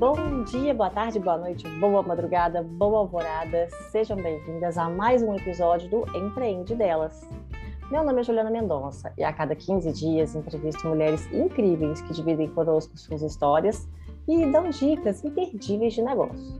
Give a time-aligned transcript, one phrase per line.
[0.00, 3.68] Bom dia, boa tarde, boa noite, boa madrugada, boa alvorada.
[3.90, 7.28] Sejam bem-vindas a mais um episódio do Empreende Delas.
[7.90, 12.48] Meu nome é Juliana Mendonça e a cada 15 dias entrevisto mulheres incríveis que dividem
[12.48, 13.86] conosco suas histórias
[14.26, 16.58] e dão dicas imperdíveis de negócio.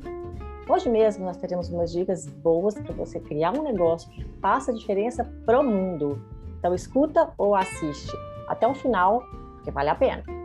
[0.69, 5.25] Hoje mesmo nós teremos umas dicas boas para você criar um negócio que faça diferença
[5.47, 6.21] para o mundo.
[6.59, 8.13] Então escuta ou assiste
[8.47, 9.23] até o final,
[9.55, 10.40] porque vale a pena.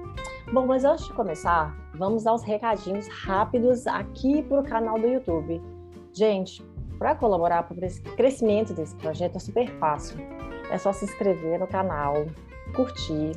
[0.53, 5.59] Bom, mas antes de começar, vamos aos recadinhos rápidos aqui para o canal do YouTube.
[6.13, 6.63] Gente,
[6.99, 10.17] para colaborar para o crescimento desse projeto é super fácil.
[10.69, 12.27] É só se inscrever no canal,
[12.75, 13.31] curtir,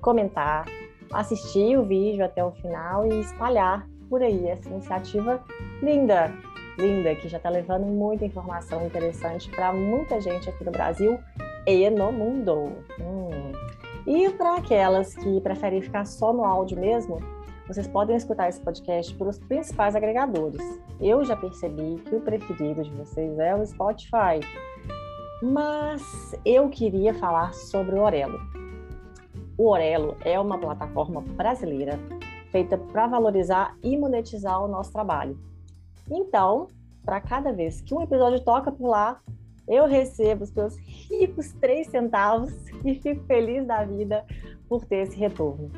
[0.00, 0.64] comentar,
[1.12, 5.44] assistir o vídeo até o final e espalhar por aí essa iniciativa
[5.82, 6.32] linda,
[6.78, 11.18] linda, que já está levando muita informação interessante para muita gente aqui no Brasil
[11.66, 12.72] e no mundo.
[12.98, 13.52] Hum.
[14.06, 17.18] E para aquelas que preferem ficar só no áudio mesmo,
[17.66, 20.60] vocês podem escutar esse podcast pelos principais agregadores.
[21.00, 24.40] Eu já percebi que o preferido de vocês é o Spotify,
[25.42, 28.38] mas eu queria falar sobre o Orelo.
[29.56, 31.98] O Orelo é uma plataforma brasileira
[32.50, 35.38] feita para valorizar e monetizar o nosso trabalho.
[36.10, 36.68] Então,
[37.02, 39.20] para cada vez que um episódio toca por lá,
[39.66, 42.52] eu recebo os meus ricos três centavos
[42.84, 44.24] e fico feliz da vida
[44.68, 45.70] por ter esse retorno.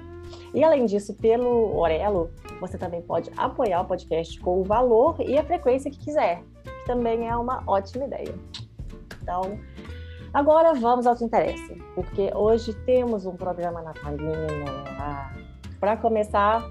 [0.52, 5.38] E além disso, pelo Orelo, você também pode apoiar o podcast com o valor e
[5.38, 8.34] a frequência que quiser, que também é uma ótima ideia.
[9.22, 9.58] Então,
[10.32, 14.32] agora vamos ao que interessa, porque hoje temos um programa natalino.
[14.98, 15.32] Ah,
[15.78, 16.64] para começar,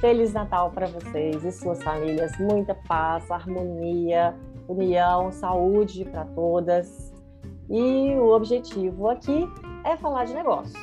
[0.00, 4.36] Feliz Natal para vocês e suas famílias, muita paz, harmonia,
[4.68, 7.12] união, saúde para todas.
[7.68, 9.48] E o objetivo aqui
[9.84, 10.78] é falar de negócio,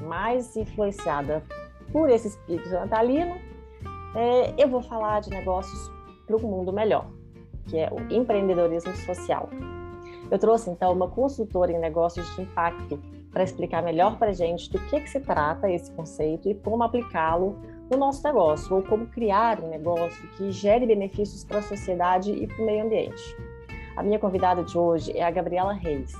[0.00, 1.42] mais influenciada
[1.92, 3.36] por esse espírito natalino,
[4.14, 5.90] é, eu vou falar de negócios
[6.26, 7.06] para um mundo melhor,
[7.68, 9.48] que é o empreendedorismo social.
[10.30, 13.00] Eu trouxe então uma consultora em negócios de impacto
[13.32, 17.58] para explicar melhor para gente do que, que se trata esse conceito e como aplicá-lo
[17.90, 22.46] no nosso negócio, ou como criar um negócio que gere benefícios para a sociedade e
[22.46, 23.36] para o meio ambiente.
[23.96, 26.12] A minha convidada de hoje é a Gabriela Reis.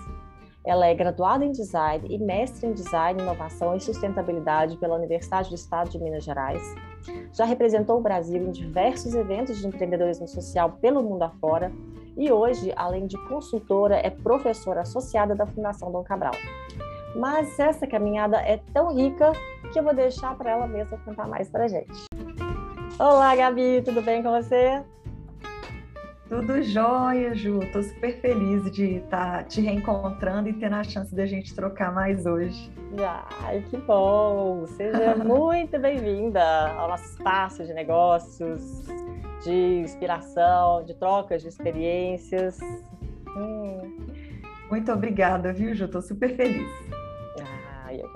[0.64, 5.54] Ela é graduada em Design e mestre em Design, Inovação e Sustentabilidade pela Universidade do
[5.54, 6.62] Estado de Minas Gerais.
[7.32, 11.70] Já representou o Brasil em diversos eventos de empreendedorismo social pelo mundo afora
[12.16, 16.34] e hoje, além de consultora, é professora associada da Fundação Dom Cabral.
[17.14, 19.32] Mas essa caminhada é tão rica
[19.72, 22.06] que eu vou deixar para ela mesma contar mais para gente.
[22.98, 24.82] Olá, Gabi, tudo bem com você?
[26.28, 27.60] Tudo jóia, Ju.
[27.72, 31.92] Tô super feliz de estar tá te reencontrando e tendo a chance da gente trocar
[31.92, 32.72] mais hoje.
[33.42, 34.66] Ai, que bom!
[34.66, 36.42] Seja muito bem-vinda
[36.72, 38.82] ao nosso espaço de negócios,
[39.44, 42.58] de inspiração, de trocas de experiências.
[43.36, 43.96] Hum.
[44.70, 45.86] Muito obrigada, viu, Ju?
[45.86, 46.93] Tô super feliz.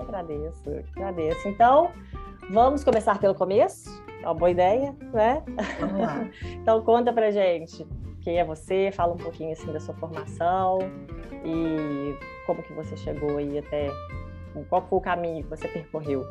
[0.09, 1.47] Agradeço, eu agradeço.
[1.47, 1.91] Então,
[2.49, 4.03] vamos começar pelo começo?
[4.23, 5.43] É uma boa ideia, né?
[5.79, 6.27] Vamos lá.
[6.59, 7.85] então, conta pra gente
[8.21, 10.79] quem é você, fala um pouquinho assim da sua formação
[11.45, 13.89] e como que você chegou aí até
[14.67, 16.25] qual foi o caminho que você percorreu?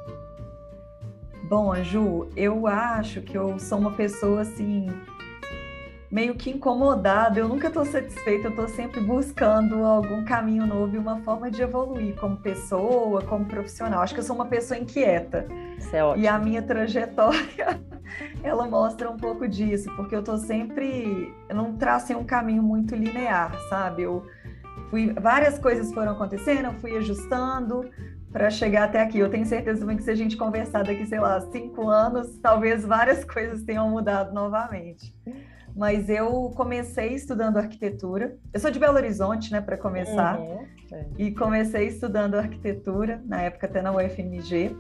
[1.45, 4.89] Bom, Ju, eu acho que eu sou uma pessoa assim
[6.10, 10.98] meio que incomodada, eu nunca estou satisfeita, eu estou sempre buscando algum caminho novo e
[10.98, 14.00] uma forma de evoluir como pessoa, como profissional.
[14.00, 15.47] Acho que eu sou uma pessoa inquieta.
[15.76, 16.24] Isso é ótimo.
[16.24, 17.80] E a minha trajetória,
[18.42, 22.94] ela mostra um pouco disso, porque eu estou sempre, eu não tracei um caminho muito
[22.94, 24.04] linear, sabe?
[24.04, 24.24] Eu
[24.88, 27.91] fui, várias coisas foram acontecendo, eu fui ajustando,
[28.32, 29.18] para chegar até aqui.
[29.18, 32.84] Eu tenho certeza também que se a gente conversar daqui, sei lá, cinco anos, talvez
[32.84, 35.14] várias coisas tenham mudado novamente
[35.74, 38.36] mas eu comecei estudando arquitetura.
[38.52, 40.64] Eu sou de Belo Horizonte, né, para começar, uhum.
[40.92, 41.06] é.
[41.18, 44.74] e comecei estudando arquitetura, na época até na UFMG.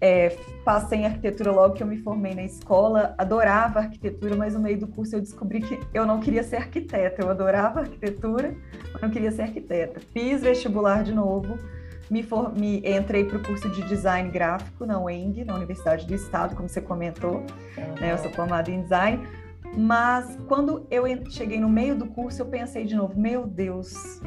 [0.00, 4.60] É, passei em arquitetura logo que eu me formei na escola, adorava arquitetura, mas no
[4.60, 7.22] meio do curso eu descobri que eu não queria ser arquiteta.
[7.22, 8.52] Eu adorava arquitetura,
[8.92, 10.00] mas não queria ser arquiteta.
[10.12, 11.56] Fiz vestibular de novo,
[12.10, 16.14] me, for, me entrei para o curso de design gráfico na UENG, na Universidade do
[16.14, 17.46] Estado, como você comentou.
[18.00, 19.24] Né, eu sou formada em design
[19.76, 24.20] mas quando eu cheguei no meio do curso, eu pensei de novo: meu Deus,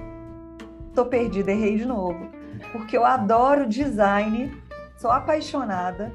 [0.94, 2.30] tô perdida, errei de novo.
[2.72, 4.52] Porque eu adoro design,
[4.98, 6.12] sou apaixonada,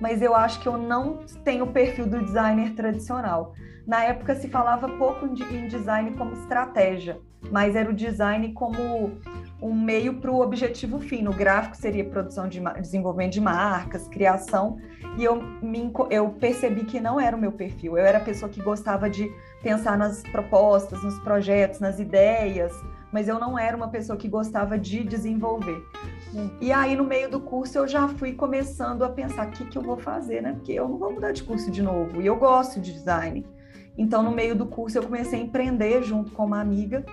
[0.00, 3.54] mas eu acho que eu não tenho o perfil do designer tradicional.
[3.86, 7.20] Na época se falava pouco em design como estratégia,
[7.50, 9.12] mas era o design como
[9.60, 11.22] um meio para o objetivo fim.
[11.22, 14.78] No gráfico seria produção de desenvolvimento de marcas, criação,
[15.16, 17.98] e eu, me, eu percebi que não era o meu perfil.
[17.98, 19.30] Eu era a pessoa que gostava de
[19.62, 22.72] pensar nas propostas, nos projetos, nas ideias,
[23.12, 25.82] mas eu não era uma pessoa que gostava de desenvolver.
[26.60, 29.76] E aí, no meio do curso, eu já fui começando a pensar o que, que
[29.76, 30.52] eu vou fazer, né?
[30.52, 33.44] Porque eu não vou mudar de curso de novo, e eu gosto de design.
[33.98, 37.04] Então, no meio do curso, eu comecei a empreender junto com uma amiga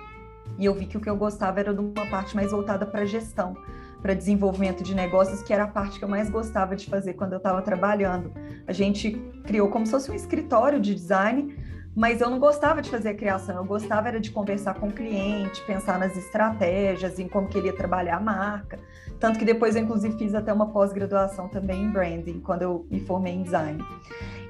[0.58, 3.04] e eu vi que o que eu gostava era de uma parte mais voltada para
[3.04, 3.56] gestão,
[4.02, 7.32] para desenvolvimento de negócios, que era a parte que eu mais gostava de fazer quando
[7.32, 8.32] eu estava trabalhando.
[8.66, 9.12] A gente
[9.44, 11.56] criou como se fosse um escritório de design,
[11.94, 14.92] mas eu não gostava de fazer a criação, eu gostava era de conversar com o
[14.92, 18.78] cliente, pensar nas estratégias, em como queria trabalhar a marca.
[19.18, 23.00] Tanto que depois eu, inclusive, fiz até uma pós-graduação também em branding, quando eu me
[23.00, 23.84] formei em design.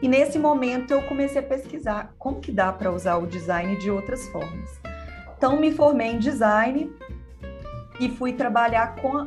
[0.03, 3.91] E nesse momento eu comecei a pesquisar como que dá para usar o design de
[3.91, 4.88] outras formas.
[5.39, 6.93] Então me formei em design
[8.01, 9.23] e fui trabalhar com,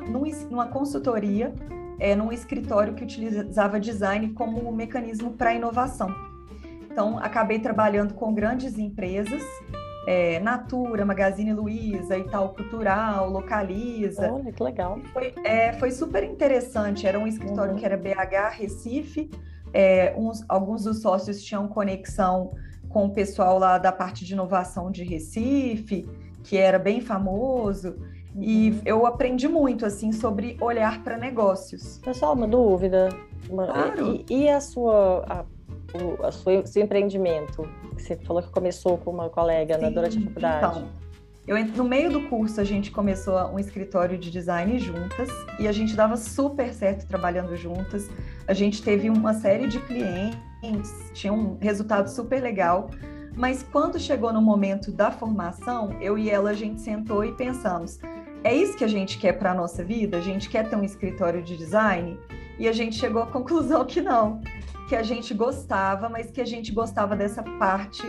[0.49, 1.55] numa consultoria,
[1.97, 6.13] é, num escritório que utilizava design como um mecanismo para inovação.
[6.91, 9.41] Então acabei trabalhando com grandes empresas,
[10.05, 14.33] é, Natura, Magazine Luiza, Itaú Cultural, Localiza.
[14.33, 14.99] Olha, que legal.
[15.13, 17.07] Foi, é, foi super interessante.
[17.07, 17.79] Era um escritório uhum.
[17.79, 19.31] que era BH, Recife,
[19.73, 22.51] é, uns, alguns dos sócios tinham conexão
[22.91, 26.07] com o pessoal lá da parte de inovação de Recife,
[26.43, 27.95] que era bem famoso.
[28.39, 28.81] E uhum.
[28.85, 31.97] eu aprendi muito assim sobre olhar para negócios.
[31.99, 33.09] Pessoal, uma dúvida.
[33.47, 34.23] Claro.
[34.29, 35.45] E, e a sua a,
[35.97, 37.67] o a sua, seu empreendimento?
[37.97, 40.79] Você falou que começou com uma colega né, Sim, durante a faculdade.
[40.79, 41.01] Então,
[41.47, 45.29] eu, no meio do curso, a gente começou um escritório de design juntas
[45.59, 48.09] e a gente dava super certo trabalhando juntas.
[48.47, 50.37] A gente teve uma série de clientes,
[51.13, 52.89] tinha um resultado super legal.
[53.35, 57.99] Mas quando chegou no momento da formação, eu e ela a gente sentou e pensamos:
[58.43, 60.17] é isso que a gente quer para a nossa vida?
[60.17, 62.19] A gente quer ter um escritório de design?
[62.59, 64.41] E a gente chegou à conclusão que não,
[64.89, 68.03] que a gente gostava, mas que a gente gostava dessa parte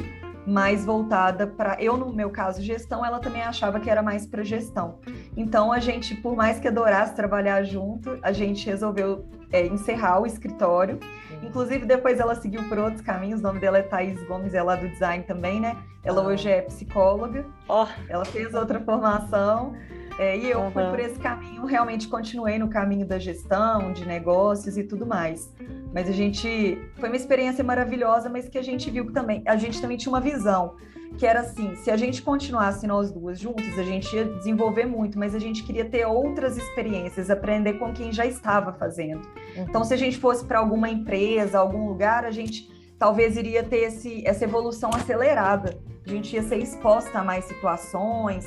[0.46, 4.43] mais voltada para eu no meu caso gestão ela também achava que era mais para
[4.43, 4.99] gestão
[5.37, 10.26] então a gente por mais que adorasse trabalhar junto a gente resolveu é, encerrar o
[10.26, 10.99] escritório
[11.43, 13.41] inclusive depois ela seguiu por outros caminhos.
[13.41, 15.77] O nome dela é Thaís Gomes ela é do design também né?
[16.05, 17.44] Ela hoje é psicóloga.
[17.69, 17.87] Oh.
[18.09, 19.75] ela fez outra formação
[20.23, 20.71] é, e eu uhum.
[20.71, 25.53] fui por esse caminho, realmente continuei no caminho da gestão, de negócios e tudo mais.
[25.93, 29.57] Mas a gente foi uma experiência maravilhosa, mas que a gente viu que também a
[29.57, 30.77] gente também tinha uma visão
[31.19, 35.19] que era assim, se a gente continuasse nós duas juntas, a gente ia desenvolver muito,
[35.19, 39.21] mas a gente queria ter outras experiências, aprender com quem já estava fazendo.
[39.57, 39.67] Uhum.
[39.69, 43.89] Então, se a gente fosse para alguma empresa, algum lugar, a gente talvez iria ter
[43.89, 45.79] esse, essa evolução acelerada.
[46.07, 48.47] A gente ia ser exposta a mais situações,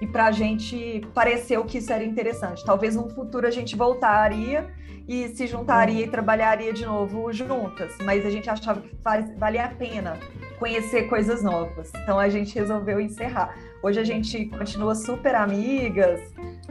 [0.00, 2.64] e para a gente pareceu que isso era interessante.
[2.64, 4.70] Talvez no futuro a gente voltaria
[5.06, 8.96] e se juntaria e trabalharia de novo juntas, mas a gente achava que
[9.36, 10.16] valia a pena
[10.58, 11.90] conhecer coisas novas.
[12.02, 13.56] Então a gente resolveu encerrar.
[13.82, 16.20] Hoje a gente continua super amigas,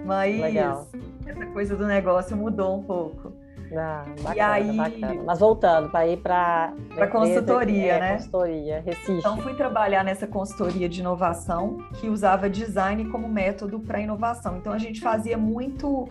[0.06, 0.88] mas Legal.
[1.26, 3.34] essa coisa do negócio mudou um pouco.
[3.76, 5.24] Ah, bacana, e aí, bacana.
[5.26, 8.14] Mas voltando para ir para a consultoria, é, né?
[8.14, 9.12] Consultoria, Recife.
[9.12, 14.58] Então fui trabalhar nessa consultoria de inovação que usava design como método para inovação.
[14.58, 16.10] Então a gente fazia muito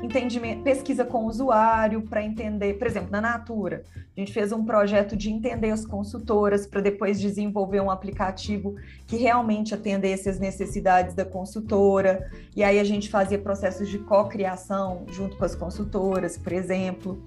[0.00, 3.84] entendimento, pesquisa com o usuário para entender, por exemplo, na Natura,
[4.16, 8.74] a gente fez um projeto de entender as consultoras para depois desenvolver um aplicativo
[9.06, 12.28] que realmente atendesse as necessidades da consultora.
[12.56, 17.22] E aí a gente fazia processos de co-criação junto com as consultoras, por exemplo.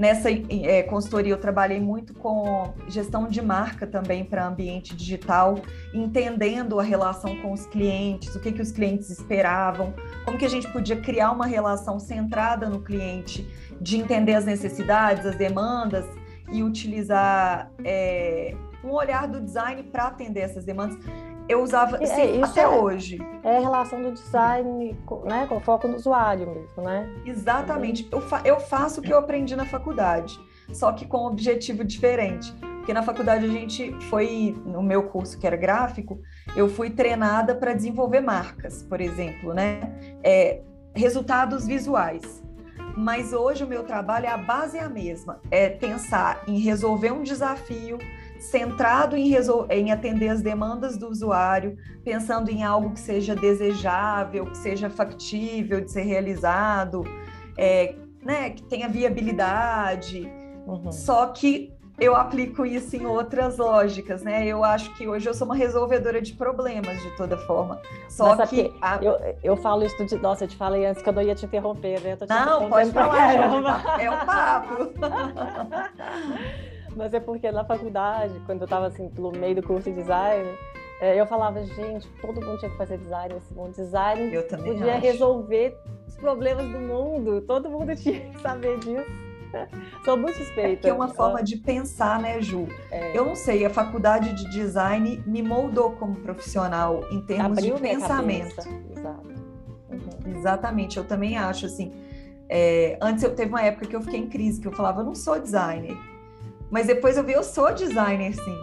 [0.00, 5.56] Nessa é, consultoria, eu trabalhei muito com gestão de marca também para ambiente digital,
[5.92, 9.92] entendendo a relação com os clientes, o que, que os clientes esperavam,
[10.24, 13.46] como que a gente podia criar uma relação centrada no cliente,
[13.78, 16.06] de entender as necessidades, as demandas
[16.50, 20.96] e utilizar é, um olhar do design para atender essas demandas
[21.50, 23.18] eu usava é, sim, até é, hoje.
[23.42, 27.12] É a relação do design né, com foco no usuário mesmo, né?
[27.26, 28.08] Exatamente.
[28.10, 30.38] Eu, fa eu faço o que eu aprendi na faculdade,
[30.72, 32.52] só que com um objetivo diferente.
[32.76, 36.20] Porque na faculdade a gente foi, no meu curso que era gráfico,
[36.56, 39.80] eu fui treinada para desenvolver marcas, por exemplo, né?
[40.22, 40.62] É,
[40.94, 42.42] resultados visuais.
[42.96, 47.22] Mas hoje o meu trabalho, a base é a mesma, é pensar em resolver um
[47.22, 47.98] desafio,
[48.40, 49.34] centrado em,
[49.68, 55.80] em atender as demandas do usuário, pensando em algo que seja desejável, que seja factível
[55.82, 57.04] de ser realizado,
[57.56, 57.94] é,
[58.24, 60.30] né, que tenha viabilidade,
[60.66, 60.90] uhum.
[60.90, 64.46] só que eu aplico isso em outras lógicas, né?
[64.46, 67.78] Eu acho que hoje eu sou uma resolvedora de problemas de toda forma.
[68.08, 68.98] Só Mas, que a...
[69.02, 71.44] eu, eu falo isso de nossa, eu te falei antes que eu não ia te
[71.44, 72.16] interromper, né?
[72.16, 73.34] Te não, pode falar,
[74.00, 74.92] é um papo.
[76.96, 80.48] Mas é porque na faculdade, quando eu estava assim pelo meio do curso de design,
[81.00, 83.72] é, eu falava, gente, todo mundo tinha que fazer design nesse mundo.
[83.72, 84.30] Design
[84.62, 85.02] podia acho.
[85.02, 89.30] resolver os problemas do mundo, todo mundo tinha que saber disso.
[90.04, 90.86] Sou muito suspeita.
[90.86, 92.68] É, é uma forma de pensar, né, Ju?
[92.90, 93.16] É.
[93.16, 97.80] Eu não sei, a faculdade de design me moldou como profissional em termos Abriu de
[97.80, 98.60] pensamento.
[98.96, 99.28] Exato.
[99.90, 100.36] Uhum.
[100.36, 101.92] Exatamente, eu também acho assim.
[102.48, 105.04] É, antes eu teve uma época que eu fiquei em crise, que eu falava, eu
[105.04, 105.96] não sou designer.
[106.70, 108.58] Mas depois eu vi, eu sou designer, sim.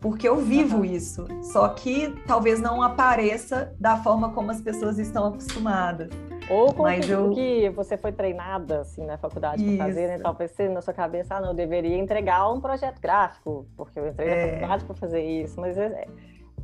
[0.00, 0.84] Porque eu vivo uhum.
[0.84, 1.26] isso.
[1.42, 6.10] Só que talvez não apareça da forma como as pessoas estão acostumadas.
[6.50, 7.30] Ou com Mas que, eu...
[7.30, 10.18] que você foi treinada assim na faculdade para fazer, né?
[10.18, 14.08] Talvez você na sua cabeça, ah, não, eu deveria entregar um projeto gráfico, porque eu
[14.08, 14.44] entrei é...
[14.44, 15.60] na faculdade para fazer isso.
[15.60, 16.06] Mas é,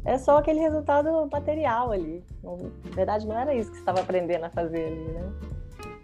[0.04, 2.24] é só aquele resultado material ali.
[2.42, 5.32] Na verdade, não era isso que você estava aprendendo a fazer ali, né?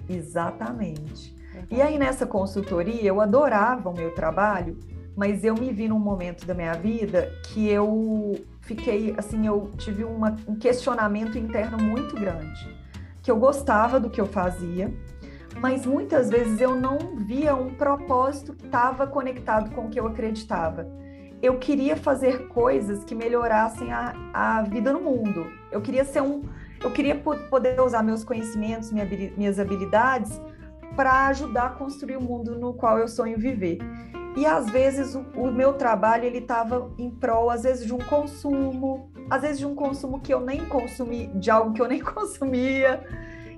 [0.09, 1.35] Exatamente.
[1.71, 4.79] E aí nessa consultoria eu adorava o meu trabalho,
[5.17, 10.05] mas eu me vi num momento da minha vida que eu fiquei assim, eu tive
[10.05, 12.85] uma, um questionamento interno muito grande
[13.25, 14.93] que eu gostava do que eu fazia,
[15.59, 20.07] mas muitas vezes eu não via um propósito que estava conectado com o que eu
[20.07, 20.87] acreditava.
[21.43, 25.51] Eu queria fazer coisas que melhorassem a, a vida no mundo.
[25.73, 26.43] Eu queria ser um,
[26.83, 30.39] eu queria poder usar meus conhecimentos, minha, minhas habilidades
[30.97, 33.79] para ajudar a construir o mundo no qual eu sonho viver.
[34.37, 37.99] E às vezes o, o meu trabalho ele estava em prol, às vezes de um
[37.99, 42.01] consumo, às vezes de um consumo que eu nem consumi, de algo que eu nem
[42.03, 43.05] consumia.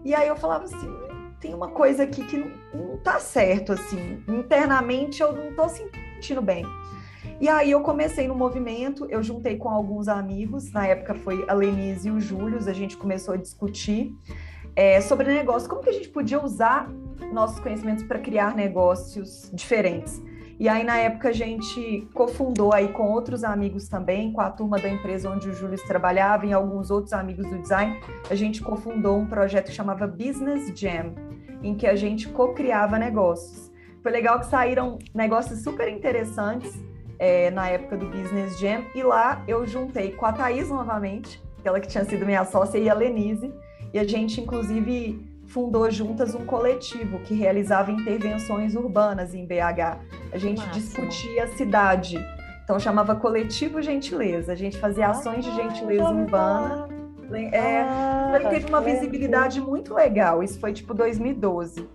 [0.04, 0.94] E aí eu falava assim,
[1.40, 4.22] tem uma coisa aqui que não, não tá certo, assim.
[4.28, 6.64] Internamente eu não tô sentindo bem.
[7.40, 11.52] E aí eu comecei no movimento, eu juntei com alguns amigos, na época foi a
[11.52, 14.14] Lenise e o Júlio, a gente começou a discutir
[14.76, 16.88] é, sobre negócio, como que a gente podia usar
[17.32, 20.22] nossos conhecimentos para criar negócios diferentes.
[20.58, 24.78] E aí, na época, a gente cofundou aí com outros amigos também, com a turma
[24.78, 29.18] da empresa onde o Júlio trabalhava e alguns outros amigos do design, a gente cofundou
[29.18, 31.14] um projeto que chamava Business Jam,
[31.62, 33.70] em que a gente co-criava negócios.
[34.02, 36.72] Foi legal que saíram negócios super interessantes
[37.18, 41.80] é, na época do Business Jam, e lá eu juntei com a Thaís novamente, aquela
[41.80, 43.52] que tinha sido minha sócia, e a Lenise,
[43.92, 49.98] e a gente, inclusive, fundou juntas um coletivo que realizava intervenções urbanas em BH.
[50.32, 50.74] A gente Máximo.
[50.74, 52.18] discutia a cidade.
[52.64, 54.52] Então chamava Coletivo Gentileza.
[54.52, 56.88] A gente fazia ações de gentileza urbana.
[57.52, 60.42] É, ah, teve uma visibilidade muito legal.
[60.42, 61.88] Isso foi tipo 2012.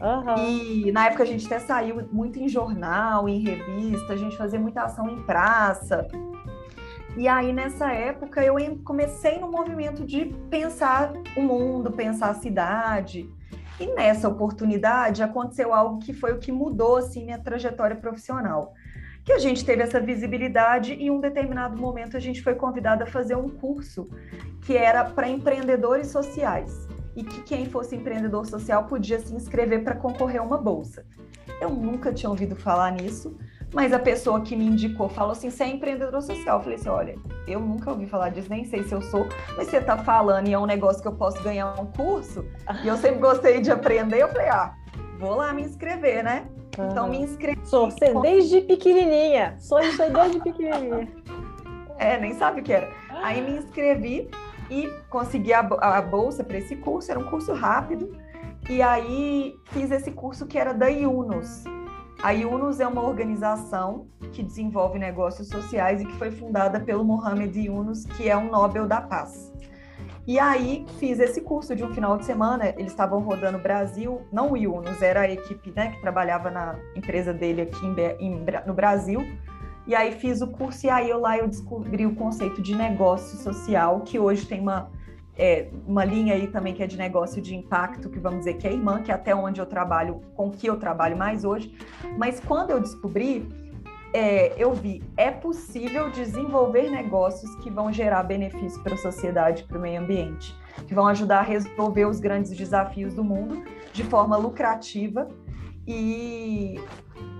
[0.00, 0.36] Uhum.
[0.46, 4.58] E na época a gente até saiu muito em jornal, em revista, a gente fazia
[4.58, 6.06] muita ação em praça.
[7.16, 13.28] E aí, nessa época, eu comecei no movimento de pensar o mundo, pensar a cidade.
[13.80, 18.74] E nessa oportunidade aconteceu algo que foi o que mudou assim minha trajetória profissional.
[19.24, 23.04] Que a gente teve essa visibilidade e em um determinado momento a gente foi convidada
[23.04, 24.08] a fazer um curso
[24.62, 29.96] que era para empreendedores sociais e que quem fosse empreendedor social podia se inscrever para
[29.96, 31.04] concorrer a uma bolsa.
[31.60, 33.36] Eu nunca tinha ouvido falar nisso,
[33.72, 36.58] mas a pessoa que me indicou falou assim: você é empreendedor social.
[36.58, 37.14] Eu falei assim: olha,
[37.46, 40.52] eu nunca ouvi falar disso, nem sei se eu sou, mas você tá falando e
[40.52, 42.44] é um negócio que eu posso ganhar um curso,
[42.82, 44.22] e eu sempre gostei de aprender.
[44.22, 44.74] Eu falei: ah,
[45.18, 46.46] vou lá me inscrever, né?
[46.78, 46.88] Uhum.
[46.88, 47.60] Então me inscrevi.
[47.64, 49.56] Sou você desde pequenininha.
[49.58, 51.08] Sou isso aí desde pequenininha.
[51.98, 52.88] é, nem sabe o que era.
[53.22, 54.30] Aí me inscrevi
[54.70, 57.10] e consegui a, a bolsa para esse curso.
[57.10, 58.16] Era um curso rápido.
[58.68, 61.64] E aí fiz esse curso que era da IUNOS,
[62.22, 67.58] a Yunus é uma organização que desenvolve negócios sociais e que foi fundada pelo Mohamed
[67.58, 69.52] Yunus, que é um Nobel da Paz.
[70.26, 74.20] E aí fiz esse curso de um final de semana, eles estavam rodando o Brasil,
[74.32, 78.44] não o Yunus, era a equipe né, que trabalhava na empresa dele aqui em, em,
[78.66, 79.24] no Brasil.
[79.86, 83.38] E aí fiz o curso e aí eu lá eu descobri o conceito de negócio
[83.38, 84.90] social, que hoje tem uma
[85.38, 88.66] é, uma linha aí também que é de negócio de impacto, que vamos dizer que
[88.66, 91.72] é irmã, que é até onde eu trabalho, com que eu trabalho mais hoje.
[92.18, 93.48] Mas quando eu descobri,
[94.12, 99.78] é, eu vi, é possível desenvolver negócios que vão gerar benefício para a sociedade, para
[99.78, 104.36] o meio ambiente, que vão ajudar a resolver os grandes desafios do mundo de forma
[104.36, 105.28] lucrativa
[105.86, 106.80] e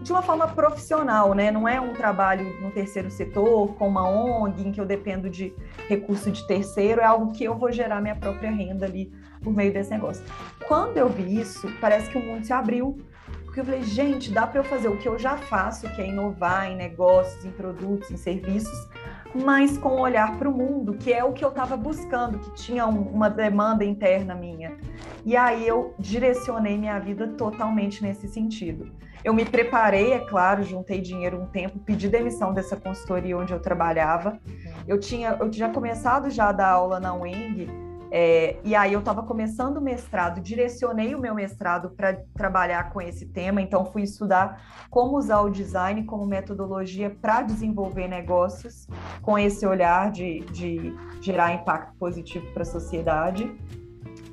[0.02, 1.50] de uma forma profissional, né?
[1.50, 5.52] Não é um trabalho no terceiro setor, com uma ONG, em que eu dependo de
[5.88, 9.12] recurso de terceiro, é algo que eu vou gerar minha própria renda ali
[9.42, 10.24] por meio desse negócio.
[10.66, 12.98] Quando eu vi isso, parece que o mundo se abriu,
[13.44, 16.08] porque eu falei, gente, dá para eu fazer o que eu já faço, que é
[16.08, 18.88] inovar em negócios, em produtos, em serviços,
[19.34, 22.54] mas com um olhar para o mundo, que é o que eu estava buscando, que
[22.54, 24.76] tinha um, uma demanda interna minha.
[25.24, 28.90] E aí eu direcionei minha vida totalmente nesse sentido.
[29.24, 33.60] Eu me preparei, é claro, juntei dinheiro um tempo, pedi demissão dessa consultoria onde eu
[33.60, 34.38] trabalhava.
[34.86, 37.68] Eu tinha, eu tinha começado já a dar aula na UENG,
[38.10, 43.00] é, e aí eu estava começando o mestrado, direcionei o meu mestrado para trabalhar com
[43.00, 48.86] esse tema, então fui estudar como usar o design como metodologia para desenvolver negócios
[49.20, 53.54] com esse olhar de, de gerar impacto positivo para a sociedade.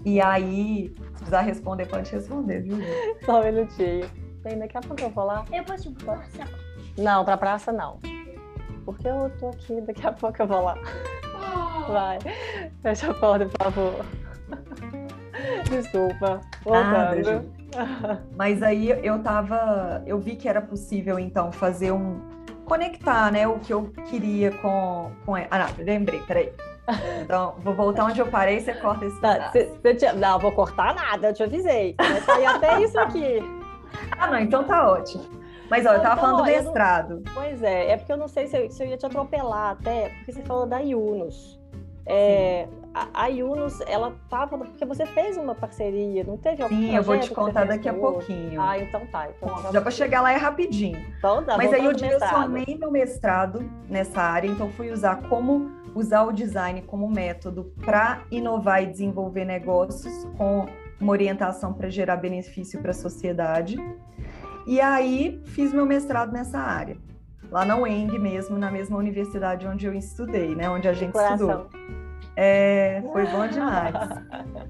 [0.06, 2.78] E aí, se precisar responder, pode responder, viu?
[3.26, 4.08] Só um minutinho.
[4.44, 5.44] Tem, daqui a pouco eu vou lá.
[5.52, 6.46] Eu posso ir pra praça?
[6.98, 8.00] Não, pra praça não.
[8.86, 10.76] Porque eu tô aqui, daqui a pouco eu vou lá.
[11.88, 12.20] Vai.
[12.82, 14.06] Fecha a porta, por favor.
[15.70, 16.42] Desculpa.
[16.64, 17.52] Voltando.
[17.74, 20.04] Nada, Mas aí eu tava.
[20.06, 22.20] Eu vi que era possível, então, fazer um.
[22.66, 23.48] Conectar, né?
[23.48, 25.12] O que eu queria com.
[25.26, 25.36] com...
[25.36, 26.52] Ah, não, lembrei, peraí.
[27.22, 30.12] Então, vou voltar onde eu parei, você corta esse tá, cê, cê te...
[30.14, 31.96] Não, vou cortar nada, eu te avisei.
[31.98, 33.40] Vai sair até isso aqui.
[34.18, 35.24] Ah, não, então tá ótimo.
[35.70, 37.22] Mas, ó, eu tava falando do mestrado.
[37.26, 37.34] Não...
[37.34, 40.10] Pois é, é porque eu não sei se eu, se eu, ia te atropelar até,
[40.10, 41.60] porque você falou da Yunus.
[42.08, 44.58] É, a, a Yunus, ela tava.
[44.58, 47.94] Porque você fez uma parceria, não teve algum Sim, eu vou te contar daqui a
[47.94, 48.62] pouquinho.
[48.62, 49.28] Ah, então tá.
[49.30, 51.04] Então, já para chegar lá é rapidinho.
[51.18, 56.24] Então, tá, Mas aí eu direcionei meu mestrado nessa área, então fui usar como usar
[56.24, 60.68] o design como método para inovar e desenvolver negócios com
[61.00, 63.78] uma orientação para gerar benefício para a sociedade.
[64.66, 66.98] E aí fiz meu mestrado nessa área,
[67.52, 70.70] lá na UENG mesmo, na mesma universidade onde eu estudei, né?
[70.70, 71.36] Onde a gente Coração.
[71.36, 71.70] estudou.
[72.36, 73.96] É, foi bom demais.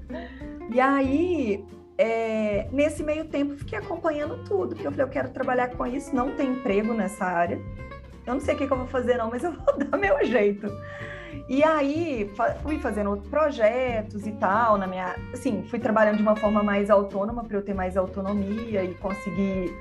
[0.70, 1.64] e aí,
[1.96, 6.14] é, nesse meio tempo, fiquei acompanhando tudo, porque eu falei, eu quero trabalhar com isso,
[6.14, 7.58] não tem emprego nessa área.
[8.26, 10.24] Eu não sei o que, que eu vou fazer, não, mas eu vou dar meu
[10.24, 10.66] jeito.
[11.48, 12.30] E aí
[12.62, 16.90] fui fazendo outros projetos e tal, na minha, assim, fui trabalhando de uma forma mais
[16.90, 19.72] autônoma para eu ter mais autonomia e conseguir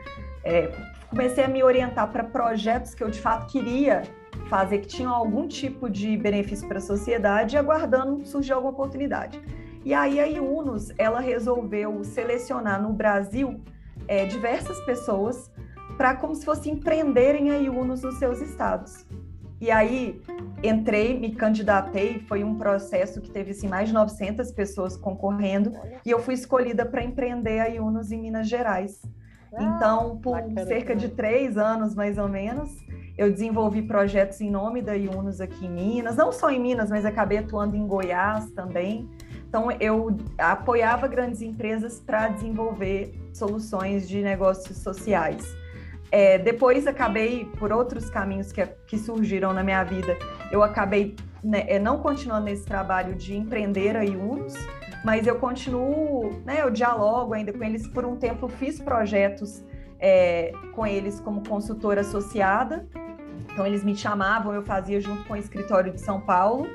[0.44, 0.72] é,
[1.10, 4.04] comecei a me orientar para projetos que eu de fato queria
[4.48, 9.42] fazer que tinham algum tipo de benefício para a sociedade, aguardando surgir alguma oportunidade.
[9.84, 13.60] E aí a Iunos, ela resolveu selecionar no Brasil
[14.08, 15.52] é, diversas pessoas
[15.98, 19.06] para como se fosse empreenderem a Iunos nos seus estados.
[19.60, 20.22] E aí
[20.64, 25.74] entrei, me candidatei, foi um processo que teve assim, mais de 900 pessoas concorrendo
[26.06, 29.02] e eu fui escolhida para empreender a Iunos em Minas Gerais.
[29.54, 30.38] Ah, então, por
[30.68, 32.70] cerca de três anos, mais ou menos,
[33.18, 37.06] eu desenvolvi projetos em nome da Iunos aqui em Minas, não só em Minas, mas
[37.06, 39.10] acabei atuando em Goiás também.
[39.48, 45.56] Então, eu apoiava grandes empresas para desenvolver soluções de negócios sociais.
[46.12, 50.18] É, depois acabei, por outros caminhos que, que surgiram na minha vida,
[50.52, 54.54] eu acabei né, é, não continuando nesse trabalho de empreender a Iunos,
[55.04, 59.64] mas eu continuo, né, eu dialogo ainda com eles por um tempo, fiz projetos
[60.00, 62.88] é, com eles como consultora associada,
[63.52, 66.68] então eles me chamavam, eu fazia junto com o escritório de São Paulo.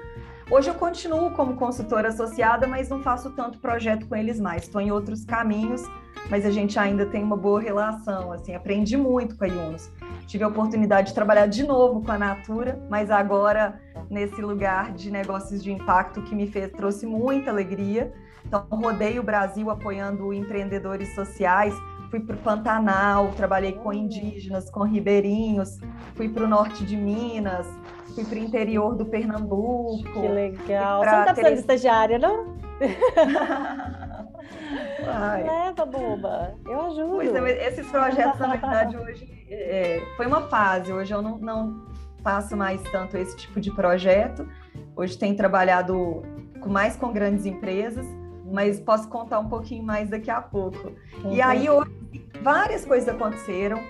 [0.50, 4.80] Hoje eu continuo como consultora associada, mas não faço tanto projeto com eles mais, estou
[4.80, 5.84] em outros caminhos,
[6.28, 9.92] mas a gente ainda tem uma boa relação, assim, aprendi muito com a Yunus.
[10.26, 15.08] Tive a oportunidade de trabalhar de novo com a Natura, mas agora nesse lugar de
[15.08, 18.12] negócios de impacto que me fez, trouxe muita alegria.
[18.44, 21.72] Então, rodei o Brasil apoiando empreendedores sociais,
[22.10, 25.78] fui para o Pantanal, trabalhei com indígenas, com ribeirinhos,
[26.14, 27.66] fui para o norte de Minas,
[28.14, 30.02] fui para o interior do Pernambuco.
[30.12, 31.04] Que legal.
[31.04, 32.56] Você não está precisando de estagiária, não?
[35.06, 35.44] Ai.
[35.44, 36.54] Leva, boba.
[36.66, 37.10] Eu ajudo.
[37.10, 40.92] Pois é, esses projetos, na verdade, hoje é, foi uma fase.
[40.92, 41.86] Hoje eu não, não
[42.22, 44.48] faço mais tanto esse tipo de projeto.
[44.96, 46.22] Hoje tenho trabalhado
[46.60, 48.06] com, mais com grandes empresas,
[48.50, 50.92] mas posso contar um pouquinho mais daqui a pouco.
[51.24, 51.32] Uhum.
[51.32, 51.90] E aí, hoje,
[52.42, 53.80] várias coisas aconteceram.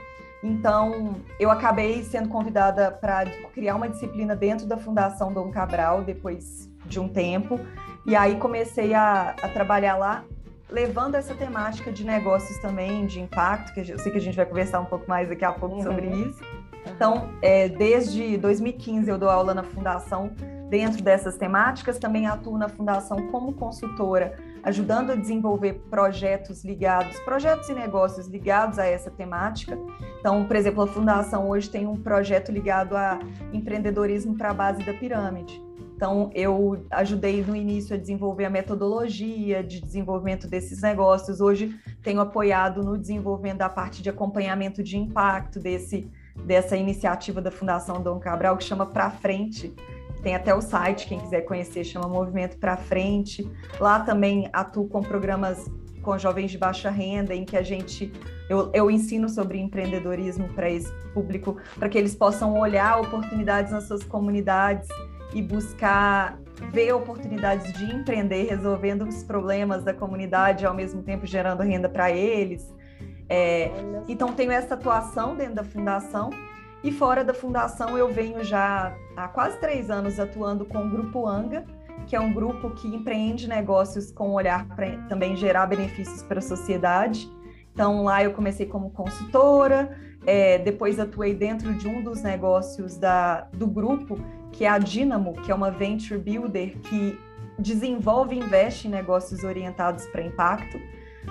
[0.42, 6.68] Então, eu acabei sendo convidada para criar uma disciplina dentro da Fundação Dom Cabral, depois
[6.86, 7.60] de um tempo.
[8.06, 10.24] E aí comecei a, a trabalhar lá
[10.70, 14.46] levando essa temática de negócios também, de impacto, que eu sei que a gente vai
[14.46, 15.82] conversar um pouco mais daqui a pouco uhum.
[15.82, 16.40] sobre isso.
[16.86, 20.30] Então, é, desde 2015 eu dou aula na fundação
[20.68, 27.68] dentro dessas temáticas, também atuo na fundação como consultora, ajudando a desenvolver projetos ligados, projetos
[27.68, 29.78] e negócios ligados a essa temática.
[30.18, 33.18] Então, por exemplo, a fundação hoje tem um projeto ligado a
[33.52, 35.62] empreendedorismo para a base da pirâmide.
[36.00, 41.42] Então, eu ajudei no início a desenvolver a metodologia de desenvolvimento desses negócios.
[41.42, 46.10] Hoje, tenho apoiado no desenvolvimento da parte de acompanhamento de impacto desse,
[46.46, 49.74] dessa iniciativa da Fundação Dom Cabral, que chama Pra Frente.
[50.22, 53.50] Tem até o site, quem quiser conhecer, chama Movimento Pra Frente.
[53.78, 55.70] Lá também atuo com programas
[56.02, 58.12] com jovens de baixa renda, em que a gente
[58.48, 63.84] eu, eu ensino sobre empreendedorismo para esse público, para que eles possam olhar oportunidades nas
[63.84, 64.88] suas comunidades
[65.32, 66.36] e buscar
[66.72, 72.10] ver oportunidades de empreender, resolvendo os problemas da comunidade, ao mesmo tempo gerando renda para
[72.10, 72.74] eles.
[73.28, 73.70] É,
[74.08, 76.30] então, tenho essa atuação dentro da fundação.
[76.82, 81.26] E fora da fundação, eu venho já há quase três anos atuando com o Grupo
[81.26, 81.64] Anga,
[82.06, 86.42] que é um grupo que empreende negócios com olhar para também gerar benefícios para a
[86.42, 87.30] sociedade.
[87.72, 93.42] Então, lá eu comecei como consultora, é, depois atuei dentro de um dos negócios da,
[93.52, 94.18] do grupo,
[94.52, 97.18] que é a Dynamo, que é uma venture builder que
[97.58, 100.80] desenvolve e investe em negócios orientados para impacto.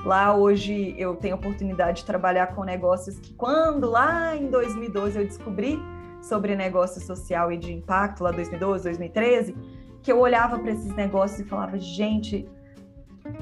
[0.05, 5.25] Lá hoje eu tenho oportunidade de trabalhar com negócios que quando lá em 2012 eu
[5.25, 5.79] descobri
[6.21, 9.55] sobre negócio social e de impacto, lá 2012, 2013,
[10.01, 12.47] que eu olhava para esses negócios e falava, gente,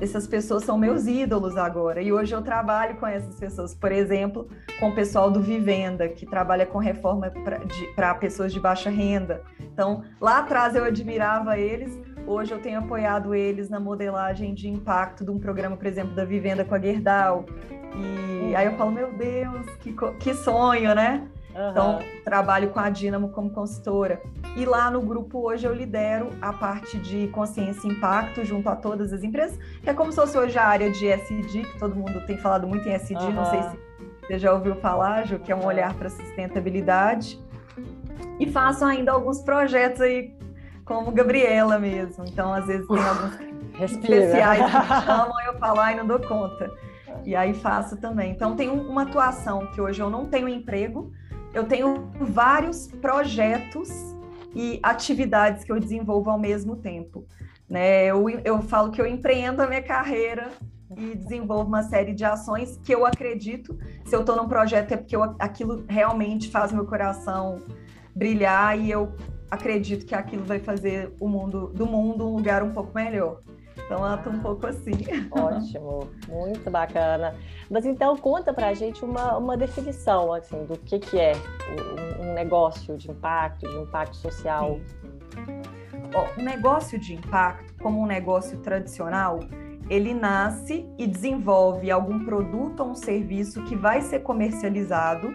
[0.01, 2.01] essas pessoas são meus ídolos agora.
[2.01, 4.47] E hoje eu trabalho com essas pessoas, por exemplo,
[4.79, 7.31] com o pessoal do Vivenda, que trabalha com reforma
[7.95, 9.43] para pessoas de baixa renda.
[9.61, 15.23] Então, lá atrás eu admirava eles, hoje eu tenho apoiado eles na modelagem de impacto
[15.23, 17.45] de um programa, por exemplo, da Vivenda com a Gerdau.
[17.95, 21.27] E aí eu falo, meu Deus, que, que sonho, né?
[21.55, 21.69] Uhum.
[21.71, 24.21] Então, trabalho com a Dynamo como consultora.
[24.55, 28.75] E lá no grupo hoje eu lidero a parte de consciência e impacto junto a
[28.75, 31.95] todas as empresas, que é como se fosse hoje a área de SD, que todo
[31.95, 33.31] mundo tem falado muito em SD, uhum.
[33.31, 33.87] não sei se
[34.21, 37.39] você já ouviu falar, Ju, que é um olhar para sustentabilidade.
[38.39, 40.36] E faço ainda alguns projetos aí,
[40.87, 42.23] como Gabriela mesmo.
[42.25, 43.37] Então, às vezes tem alguns
[43.73, 44.15] Respira.
[44.15, 46.71] especiais que chamam, eu falo, ai, não dou conta.
[47.25, 48.31] E aí faço também.
[48.31, 51.11] Então, tem uma atuação que hoje eu não tenho emprego,
[51.53, 53.89] eu tenho vários projetos
[54.55, 57.25] e atividades que eu desenvolvo ao mesmo tempo.
[57.69, 58.05] Né?
[58.05, 60.49] Eu, eu falo que eu empreendo a minha carreira
[60.95, 64.97] e desenvolvo uma série de ações que eu acredito, se eu estou num projeto é
[64.97, 67.61] porque eu, aquilo realmente faz meu coração
[68.15, 69.13] brilhar e eu
[69.49, 73.41] acredito que aquilo vai fazer o mundo do mundo um lugar um pouco melhor.
[73.85, 74.91] Então ela tá um pouco assim.
[75.31, 77.35] Ótimo, muito bacana.
[77.69, 81.33] Mas então conta pra gente uma, uma definição assim do que, que é
[82.19, 84.79] um, um negócio de impacto, de impacto social.
[86.13, 89.39] Ó, um negócio de impacto, como um negócio tradicional,
[89.89, 95.33] ele nasce e desenvolve algum produto ou um serviço que vai ser comercializado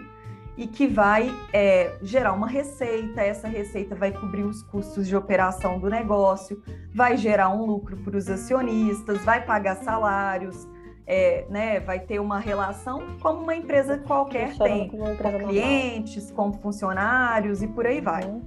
[0.57, 3.21] e que vai é, gerar uma receita.
[3.21, 6.61] Essa receita vai cobrir os custos de operação do negócio,
[6.93, 10.67] vai gerar um lucro para os acionistas, vai pagar salários,
[11.05, 15.15] é, né, vai ter uma relação como uma empresa qualquer tem, com
[15.47, 18.23] clientes, com funcionários e por aí vai.
[18.23, 18.41] Uhum.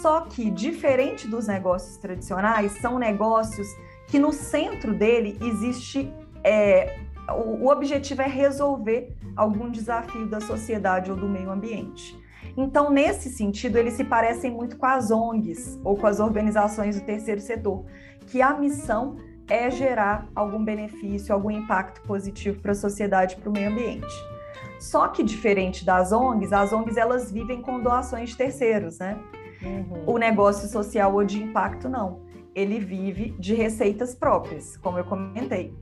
[0.00, 3.68] Só que, diferente dos negócios tradicionais, são negócios
[4.06, 6.12] que no centro dele existe
[6.44, 12.18] é, o, o objetivo é resolver algum desafio da sociedade ou do meio ambiente.
[12.56, 17.04] Então, nesse sentido, eles se parecem muito com as ONGs ou com as organizações do
[17.04, 17.84] terceiro setor,
[18.26, 19.16] que a missão
[19.48, 24.14] é gerar algum benefício, algum impacto positivo para a sociedade, para o meio ambiente.
[24.80, 29.18] Só que diferente das ONGs, as ONGs elas vivem com doações de terceiros, né?
[29.62, 30.14] Uhum.
[30.14, 32.24] O negócio social ou de impacto não.
[32.54, 35.74] Ele vive de receitas próprias, como eu comentei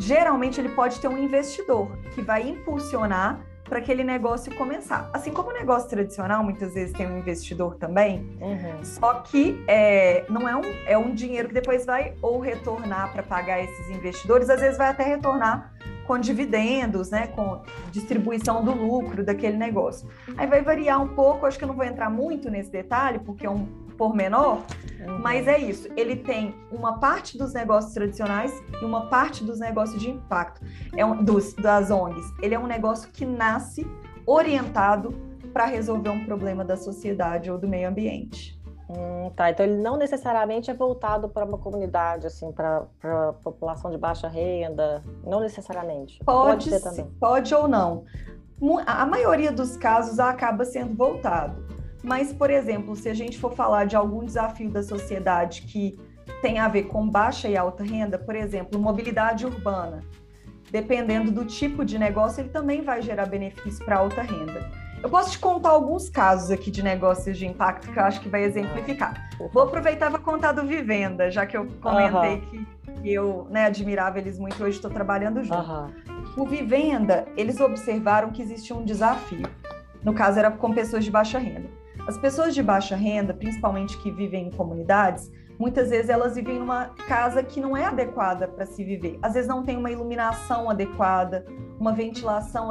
[0.00, 5.08] geralmente ele pode ter um investidor que vai impulsionar para aquele negócio começar.
[5.12, 8.82] Assim como o negócio tradicional, muitas vezes tem um investidor também, uhum.
[8.82, 13.22] só que é, não é um, é um dinheiro que depois vai ou retornar para
[13.22, 15.72] pagar esses investidores, às vezes vai até retornar
[16.04, 20.08] com dividendos, né, com distribuição do lucro daquele negócio.
[20.36, 23.46] Aí vai variar um pouco, acho que eu não vou entrar muito nesse detalhe, porque
[23.46, 23.68] é um
[24.00, 24.62] pormenor,
[24.98, 25.18] uhum.
[25.22, 25.86] mas é isso.
[25.94, 30.64] Ele tem uma parte dos negócios tradicionais e uma parte dos negócios de impacto,
[30.96, 32.32] é um, dos, das ONGs.
[32.40, 33.86] Ele é um negócio que nasce
[34.24, 35.12] orientado
[35.52, 38.58] para resolver um problema da sociedade ou do meio ambiente.
[38.88, 43.90] Hum, tá, então ele não necessariamente é voltado para uma comunidade, assim, para a população
[43.90, 46.24] de baixa renda, não necessariamente.
[46.24, 47.04] Pode, pode ser também.
[47.20, 48.04] Pode ou não.
[48.86, 51.79] A maioria dos casos acaba sendo voltado.
[52.02, 55.98] Mas, por exemplo, se a gente for falar de algum desafio da sociedade que
[56.40, 60.02] tem a ver com baixa e alta renda, por exemplo, mobilidade urbana,
[60.70, 64.70] dependendo do tipo de negócio, ele também vai gerar benefício para alta renda.
[65.02, 68.28] Eu posso te contar alguns casos aqui de negócios de impacto que eu acho que
[68.28, 69.30] vai exemplificar.
[69.52, 72.94] Vou aproveitar vou contar do Vivenda, já que eu comentei uhum.
[72.96, 75.58] que eu né, admirava eles muito hoje estou trabalhando junto.
[75.58, 75.90] Uhum.
[76.36, 79.48] O Vivenda, eles observaram que existia um desafio.
[80.02, 81.68] No caso, era com pessoas de baixa renda.
[82.06, 86.86] As pessoas de baixa renda, principalmente que vivem em comunidades, muitas vezes elas vivem numa
[87.06, 89.18] casa que não é adequada para se viver.
[89.22, 91.44] Às vezes não tem uma iluminação adequada,
[91.78, 92.70] uma ventilação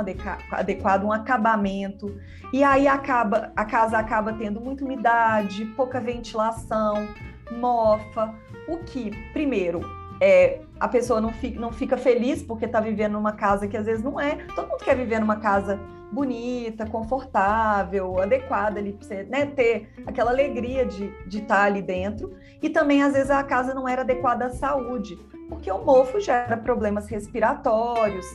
[0.52, 2.20] adequada, um acabamento.
[2.52, 7.08] E aí acaba, a casa acaba tendo muita umidade, pouca ventilação,
[7.52, 8.34] mofa,
[8.68, 9.82] o que, primeiro,
[10.22, 13.86] é, a pessoa não fica, não fica feliz porque está vivendo numa casa que às
[13.86, 14.36] vezes não é.
[14.56, 15.80] Todo mundo quer viver numa casa
[16.12, 22.36] bonita, confortável, adequada ali para você né, ter aquela alegria de estar tá ali dentro.
[22.62, 26.58] E também, às vezes, a casa não era adequada à saúde, porque o mofo gera
[26.58, 28.26] problemas respiratórios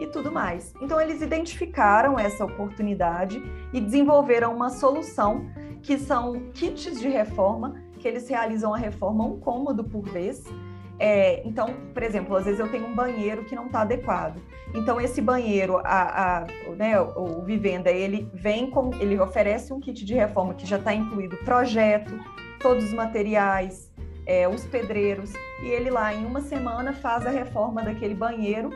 [0.00, 0.74] e tudo mais.
[0.80, 3.40] Então, eles identificaram essa oportunidade
[3.72, 5.46] e desenvolveram uma solução
[5.82, 10.44] que são kits de reforma, que eles realizam a reforma um cômodo por vez
[11.00, 14.38] é, então, por exemplo, às vezes eu tenho um banheiro que não está adequado.
[14.74, 20.04] Então, esse banheiro, a, a, né, o Vivenda, ele vem com, ele oferece um kit
[20.04, 22.12] de reforma que já está incluído projeto,
[22.60, 23.90] todos os materiais,
[24.26, 25.32] é, os pedreiros,
[25.62, 28.70] e ele lá em uma semana faz a reforma daquele banheiro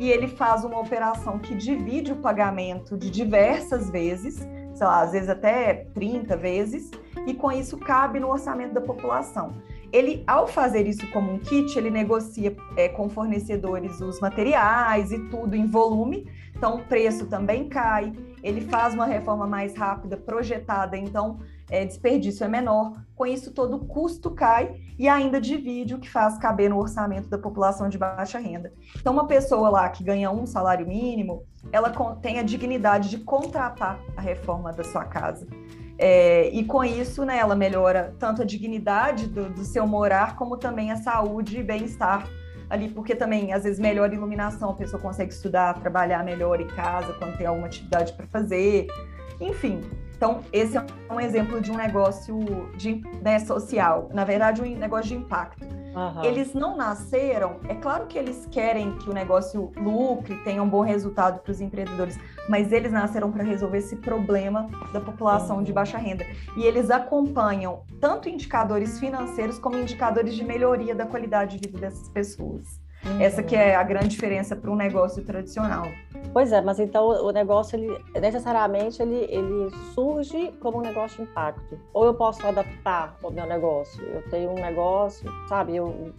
[0.00, 4.36] e ele faz uma operação que divide o pagamento de diversas vezes,
[4.74, 6.90] sei lá, às vezes até 30 vezes,
[7.26, 9.54] e com isso cabe no orçamento da população.
[9.92, 15.18] Ele, ao fazer isso como um kit, ele negocia é, com fornecedores os materiais e
[15.28, 18.12] tudo em volume, então o preço também cai.
[18.42, 21.38] Ele faz uma reforma mais rápida, projetada, então
[21.70, 22.92] é, desperdício é menor.
[23.14, 27.28] Com isso, todo o custo cai e ainda divide o que faz caber no orçamento
[27.28, 28.72] da população de baixa renda.
[28.96, 33.98] Então, uma pessoa lá que ganha um salário mínimo, ela tem a dignidade de contratar
[34.16, 35.46] a reforma da sua casa.
[35.98, 40.56] É, e com isso, né, ela melhora tanto a dignidade do, do seu morar, como
[40.56, 42.28] também a saúde e bem-estar
[42.68, 47.12] ali, porque também, às vezes, melhora iluminação, a pessoa consegue estudar, trabalhar melhor em casa,
[47.14, 48.86] quando tem alguma atividade para fazer,
[49.40, 49.80] enfim.
[50.16, 52.38] Então, esse é um exemplo de um negócio
[52.76, 55.66] de, né, social, na verdade, um negócio de impacto.
[55.96, 56.24] Uhum.
[56.24, 60.82] Eles não nasceram, é claro que eles querem que o negócio lucre, tenha um bom
[60.82, 62.18] resultado para os empreendedores,
[62.50, 65.62] mas eles nasceram para resolver esse problema da população uhum.
[65.62, 66.26] de baixa renda.
[66.54, 72.10] E eles acompanham tanto indicadores financeiros como indicadores de melhoria da qualidade de vida dessas
[72.10, 72.78] pessoas.
[73.02, 73.20] Uhum.
[73.20, 75.86] Essa que é a grande diferença para um negócio tradicional.
[76.32, 81.30] Pois é, mas então o negócio, ele, necessariamente, ele, ele surge como um negócio de
[81.30, 81.78] impacto.
[81.92, 84.04] Ou eu posso adaptar o meu negócio.
[84.04, 86.12] Eu tenho um negócio, sabe, eu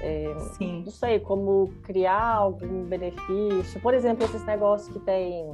[0.00, 0.82] é, Sim.
[0.84, 3.80] não sei, como criar algum benefício.
[3.80, 5.52] Por exemplo, esses negócios que tem,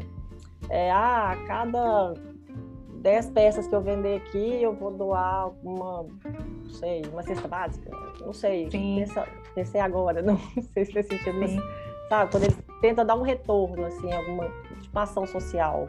[0.71, 2.15] é, ah, cada
[3.07, 7.91] 10 peças que eu vender aqui, eu vou doar uma, não sei, uma cesta básica,
[8.21, 8.69] não sei.
[9.55, 10.39] Pensei agora, não
[10.73, 11.53] sei se faz sentido, mas,
[12.09, 15.89] sabe, quando eles tentam dar um retorno, assim, alguma tipo, ação social.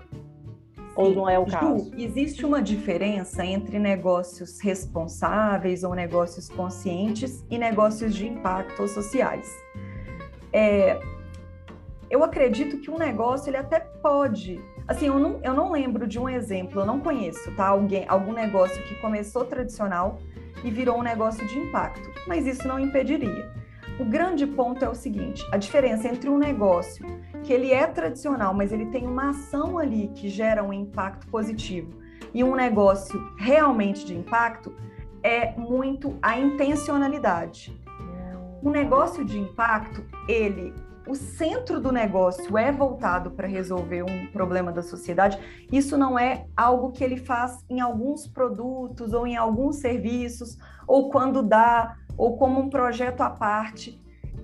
[0.95, 1.91] Ou não é o caso?
[1.91, 8.88] Ju, existe uma diferença entre negócios responsáveis ou negócios conscientes e negócios de impacto ou
[8.88, 9.47] sociais.
[10.51, 10.99] É,
[12.10, 16.17] eu acredito que um negócio ele até pode Assim, eu não, eu não lembro de
[16.17, 17.67] um exemplo, eu não conheço, tá?
[17.67, 20.17] Alguém, algum negócio que começou tradicional
[20.63, 23.51] e virou um negócio de impacto, mas isso não impediria.
[23.99, 27.05] O grande ponto é o seguinte: a diferença entre um negócio
[27.43, 31.97] que ele é tradicional, mas ele tem uma ação ali que gera um impacto positivo,
[32.33, 34.73] e um negócio realmente de impacto
[35.23, 37.75] é muito a intencionalidade.
[38.62, 40.73] Um negócio de impacto, ele
[41.07, 45.39] o centro do negócio é voltado para resolver um problema da sociedade,
[45.71, 51.10] isso não é algo que ele faz em alguns produtos ou em alguns serviços, ou
[51.10, 54.01] quando dá, ou como um projeto à parte.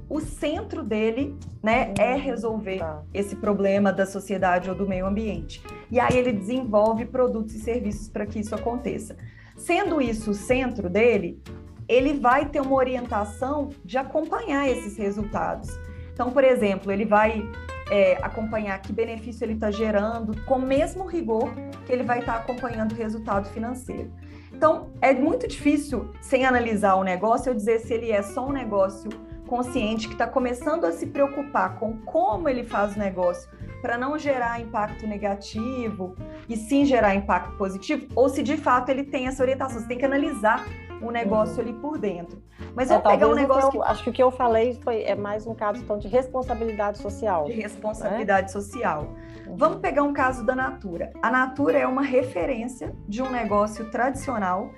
[0.10, 3.02] O centro dele né, é resolver tá.
[3.14, 5.64] esse problema da sociedade ou do meio ambiente.
[5.90, 9.18] E aí ele desenvolve produtos e serviços para que isso aconteça.
[9.58, 11.42] Sendo isso o centro dele,
[11.88, 15.70] ele vai ter uma orientação de acompanhar esses resultados.
[16.14, 17.44] Então, por exemplo, ele vai
[17.90, 21.54] é, acompanhar que benefício ele está gerando, com o mesmo rigor
[21.86, 24.12] que ele vai estar tá acompanhando o resultado financeiro.
[24.54, 28.52] Então, é muito difícil, sem analisar o negócio, eu dizer se ele é só um
[28.52, 29.10] negócio
[29.48, 33.50] consciente que está começando a se preocupar com como ele faz o negócio
[33.82, 36.16] para não gerar impacto negativo
[36.48, 39.82] e sim gerar impacto positivo, ou se de fato ele tem essa orientação.
[39.82, 40.66] Você tem que analisar
[41.02, 41.70] o negócio uhum.
[41.70, 42.42] ali por dentro.
[42.74, 43.72] Mas é, vamos pegar um negócio.
[43.72, 46.08] Que eu, Acho que o que eu falei foi, é mais um caso então, de
[46.08, 47.46] responsabilidade social.
[47.46, 48.48] De responsabilidade né?
[48.48, 49.10] social.
[49.48, 51.12] Vamos pegar um caso da Natura.
[51.22, 54.72] A Natura é uma referência de um negócio tradicional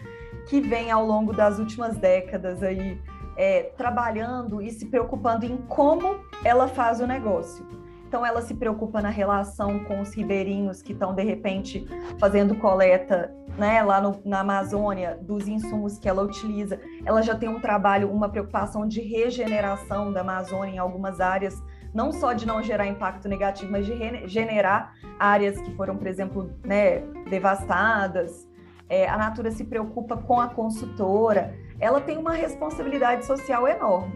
[0.47, 3.01] que vem ao longo das últimas décadas aí
[3.37, 7.65] é, trabalhando e se preocupando em como ela faz o negócio.
[8.07, 11.85] Então, ela se preocupa na relação com os ribeirinhos que estão, de repente,
[12.17, 16.79] fazendo coleta né, lá no, na Amazônia dos insumos que ela utiliza.
[17.03, 21.61] Ela já tem um trabalho, uma preocupação de regeneração da Amazônia em algumas áreas,
[21.95, 26.51] não só de não gerar impacto negativo, mas de regenerar áreas que foram, por exemplo,
[26.61, 28.45] né, devastadas.
[28.89, 31.55] É, a Natura se preocupa com a consultora.
[31.79, 34.13] Ela tem uma responsabilidade social enorme.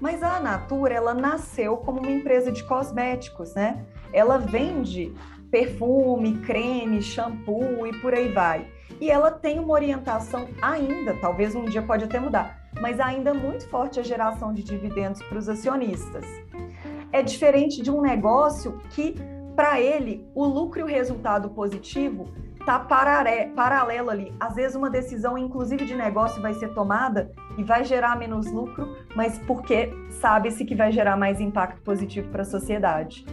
[0.00, 3.84] Mas a Natura, ela nasceu como uma empresa de cosméticos, né?
[4.14, 5.14] Ela vende
[5.50, 8.66] perfume, creme, shampoo e por aí vai.
[8.98, 13.68] E ela tem uma orientação ainda, talvez um dia pode até mudar, mas ainda muito
[13.68, 16.24] forte a geração de dividendos para os acionistas.
[17.12, 19.14] É diferente de um negócio que,
[19.56, 22.26] para ele, o lucro e o resultado positivo
[22.64, 24.32] tá paralelo ali.
[24.38, 28.96] Às vezes uma decisão, inclusive de negócio, vai ser tomada e vai gerar menos lucro,
[29.16, 33.24] mas porque sabe-se que vai gerar mais impacto positivo para a sociedade.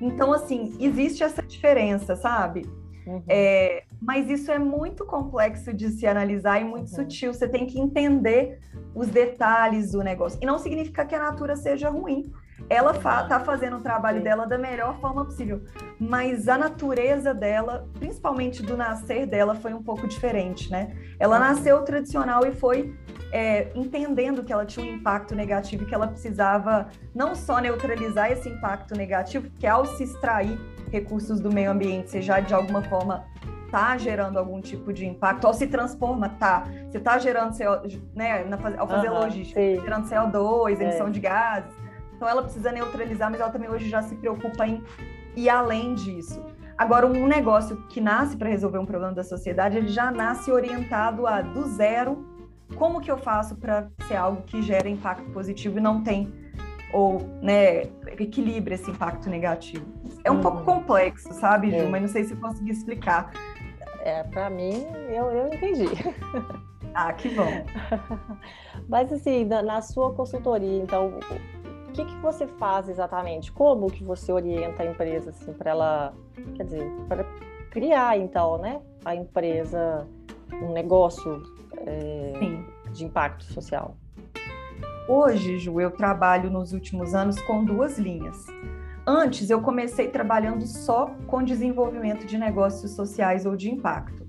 [0.00, 2.66] Então, assim, existe essa diferença, sabe?
[3.06, 3.22] Uhum.
[3.28, 6.94] É, mas isso é muito complexo de se analisar e muito uhum.
[6.94, 7.32] sutil.
[7.32, 8.60] Você tem que entender
[8.94, 10.38] os detalhes do negócio.
[10.42, 12.30] E não significa que a Natura seja ruim
[12.68, 15.62] ela está fazendo o trabalho dela da melhor forma possível,
[15.98, 20.96] mas a natureza dela, principalmente do nascer dela, foi um pouco diferente, né?
[21.18, 22.94] Ela nasceu tradicional e foi
[23.30, 28.32] é, entendendo que ela tinha um impacto negativo e que ela precisava não só neutralizar
[28.32, 30.58] esse impacto negativo, porque ao se extrair
[30.90, 33.24] recursos do meio ambiente, você já de alguma forma
[33.66, 36.64] está gerando algum tipo de impacto, ao se transforma, tá.
[36.88, 37.82] Você está gerando CO,
[38.14, 38.46] né,
[38.78, 39.80] ao fazer uhum, logística, sim.
[39.80, 41.10] gerando CO2, emissão é.
[41.10, 41.85] de gases
[42.16, 44.82] então ela precisa neutralizar, mas ela também hoje já se preocupa em
[45.36, 46.42] ir além disso.
[46.76, 51.26] Agora, um negócio que nasce para resolver um problema da sociedade, ele já nasce orientado
[51.26, 52.26] a do zero.
[52.74, 56.32] Como que eu faço para ser algo que gera impacto positivo e não tem
[56.92, 57.84] ou né,
[58.18, 59.86] equilibra esse impacto negativo?
[60.24, 60.40] É um uhum.
[60.40, 61.76] pouco complexo, sabe, Ju?
[61.76, 61.88] É.
[61.88, 63.30] Mas não sei se eu consegui explicar.
[64.00, 65.88] É, para mim, eu, eu entendi.
[66.94, 67.50] Ah, que bom.
[68.88, 71.18] Mas assim, na, na sua consultoria, então,
[71.96, 73.50] que, que você faz exatamente?
[73.50, 76.14] Como que você orienta a empresa assim para ela,
[76.54, 77.24] quer dizer, para
[77.70, 80.06] criar então, né, a empresa,
[80.52, 81.42] um negócio
[81.78, 82.32] é,
[82.92, 83.96] de impacto social?
[85.08, 88.46] Hoje, Ju, eu trabalho nos últimos anos com duas linhas.
[89.06, 94.25] Antes, eu comecei trabalhando só com desenvolvimento de negócios sociais ou de impacto.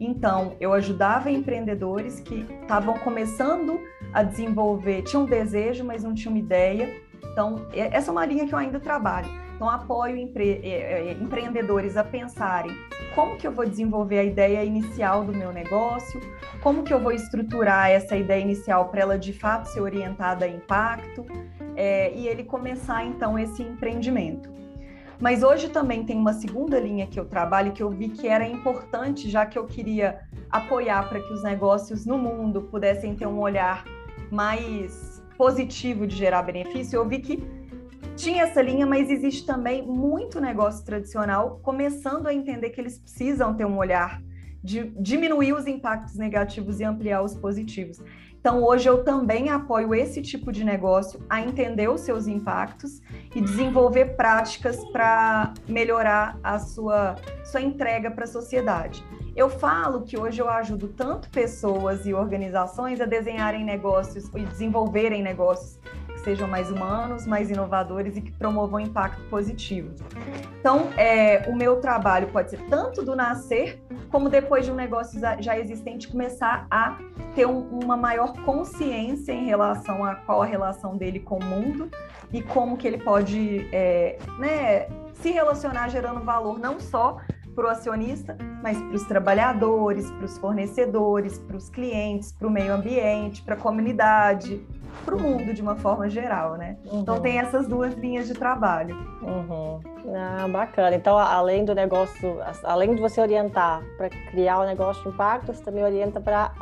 [0.00, 3.80] Então, eu ajudava empreendedores que estavam começando
[4.12, 7.02] a desenvolver, tinham um desejo, mas não tinham uma ideia.
[7.32, 9.28] Então, essa é uma linha que eu ainda trabalho.
[9.56, 12.70] Então, apoio empre é, é, empreendedores a pensarem
[13.12, 16.20] como que eu vou desenvolver a ideia inicial do meu negócio,
[16.62, 20.48] como que eu vou estruturar essa ideia inicial para ela de fato ser orientada a
[20.48, 21.26] impacto,
[21.74, 24.57] é, e ele começar então esse empreendimento.
[25.20, 28.46] Mas hoje também tem uma segunda linha que eu trabalho que eu vi que era
[28.46, 33.40] importante, já que eu queria apoiar para que os negócios no mundo pudessem ter um
[33.40, 33.84] olhar
[34.30, 36.96] mais positivo de gerar benefício.
[36.96, 37.42] Eu vi que
[38.14, 43.54] tinha essa linha, mas existe também muito negócio tradicional começando a entender que eles precisam
[43.54, 44.22] ter um olhar
[44.62, 48.00] de diminuir os impactos negativos e ampliar os positivos.
[48.40, 53.00] Então, hoje eu também apoio esse tipo de negócio a entender os seus impactos
[53.34, 59.04] e desenvolver práticas para melhorar a sua, sua entrega para a sociedade.
[59.34, 65.22] Eu falo que hoje eu ajudo tanto pessoas e organizações a desenharem negócios e desenvolverem
[65.22, 65.78] negócios
[66.28, 69.94] sejam mais humanos, mais inovadores e que promovam impacto positivo.
[70.60, 75.18] Então, é, o meu trabalho pode ser tanto do nascer, como depois de um negócio
[75.40, 76.98] já existente começar a
[77.34, 81.90] ter um, uma maior consciência em relação a qual a relação dele com o mundo
[82.30, 87.18] e como que ele pode é, né, se relacionar gerando valor não só
[87.54, 92.50] para o acionista, mas para os trabalhadores, para os fornecedores, para os clientes, para o
[92.50, 94.64] meio ambiente, para a comunidade,
[95.04, 96.76] para o mundo de uma forma geral, né?
[96.84, 97.00] Uhum.
[97.00, 98.96] Então tem essas duas linhas de trabalho.
[99.22, 99.80] Uhum.
[100.14, 100.96] Ah, bacana.
[100.96, 105.52] Então, além do negócio, além de você orientar para criar o um negócio de impacto,
[105.52, 106.52] você também orienta para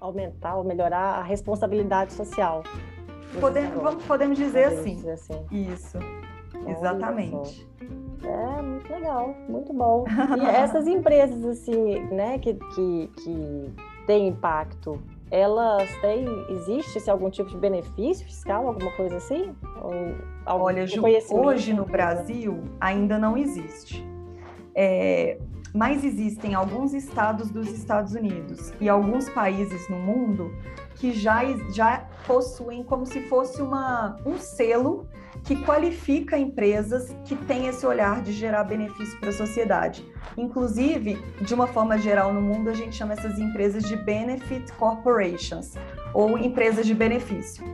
[0.00, 2.62] aumentar ou melhorar a responsabilidade social.
[3.40, 4.94] Podemos, vamos, podemos dizer, podemos assim.
[4.96, 5.46] dizer assim.
[5.50, 5.98] Isso.
[6.66, 7.68] Exatamente.
[8.24, 10.04] É, muito legal, muito bom.
[10.40, 13.74] E essas empresas, assim, né, que, que, que
[14.06, 15.02] têm impacto
[15.32, 19.56] elas têm, existe algum tipo de benefício fiscal, alguma coisa assim?
[20.44, 24.06] Olha, Ju, hoje no Brasil ainda não existe.
[24.74, 25.38] É,
[25.72, 30.54] mas existem alguns estados dos Estados Unidos e alguns países no mundo
[30.96, 35.08] que já, já possuem como se fosse uma, um selo
[35.44, 40.06] que qualifica empresas que têm esse olhar de gerar benefício para a sociedade.
[40.36, 45.74] Inclusive, de uma forma geral no mundo, a gente chama essas empresas de benefit corporations
[46.14, 47.64] ou empresas de benefício.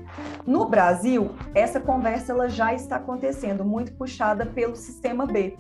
[0.46, 5.56] No Brasil, essa conversa ela já está acontecendo, muito puxada pelo sistema B.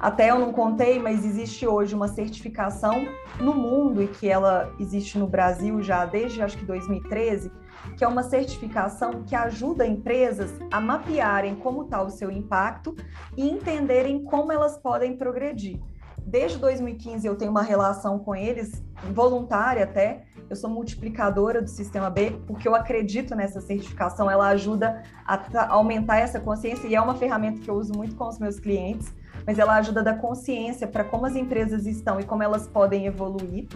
[0.00, 3.08] Até eu não contei, mas existe hoje uma certificação
[3.40, 7.50] no mundo e que ela existe no Brasil já desde acho que 2013
[7.96, 12.94] que é uma certificação que ajuda empresas a mapearem como está o seu impacto
[13.36, 15.80] e entenderem como elas podem progredir.
[16.24, 18.84] Desde 2015 eu tenho uma relação com eles,
[19.14, 25.02] voluntária até, eu sou multiplicadora do Sistema B, porque eu acredito nessa certificação, ela ajuda
[25.26, 28.58] a aumentar essa consciência e é uma ferramenta que eu uso muito com os meus
[28.58, 29.14] clientes,
[29.46, 33.06] mas ela ajuda a dar consciência para como as empresas estão e como elas podem
[33.06, 33.66] evoluir.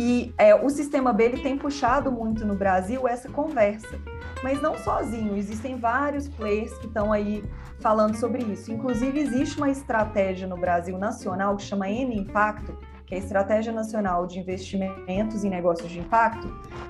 [0.00, 3.98] E é, o sistema B ele tem puxado muito no Brasil essa conversa,
[4.44, 7.42] mas não sozinho, existem vários players que estão aí
[7.80, 8.72] falando sobre isso.
[8.72, 13.72] Inclusive, existe uma estratégia no Brasil nacional que chama N Impacto, que é a Estratégia
[13.72, 16.46] Nacional de Investimentos em Negócios de Impacto,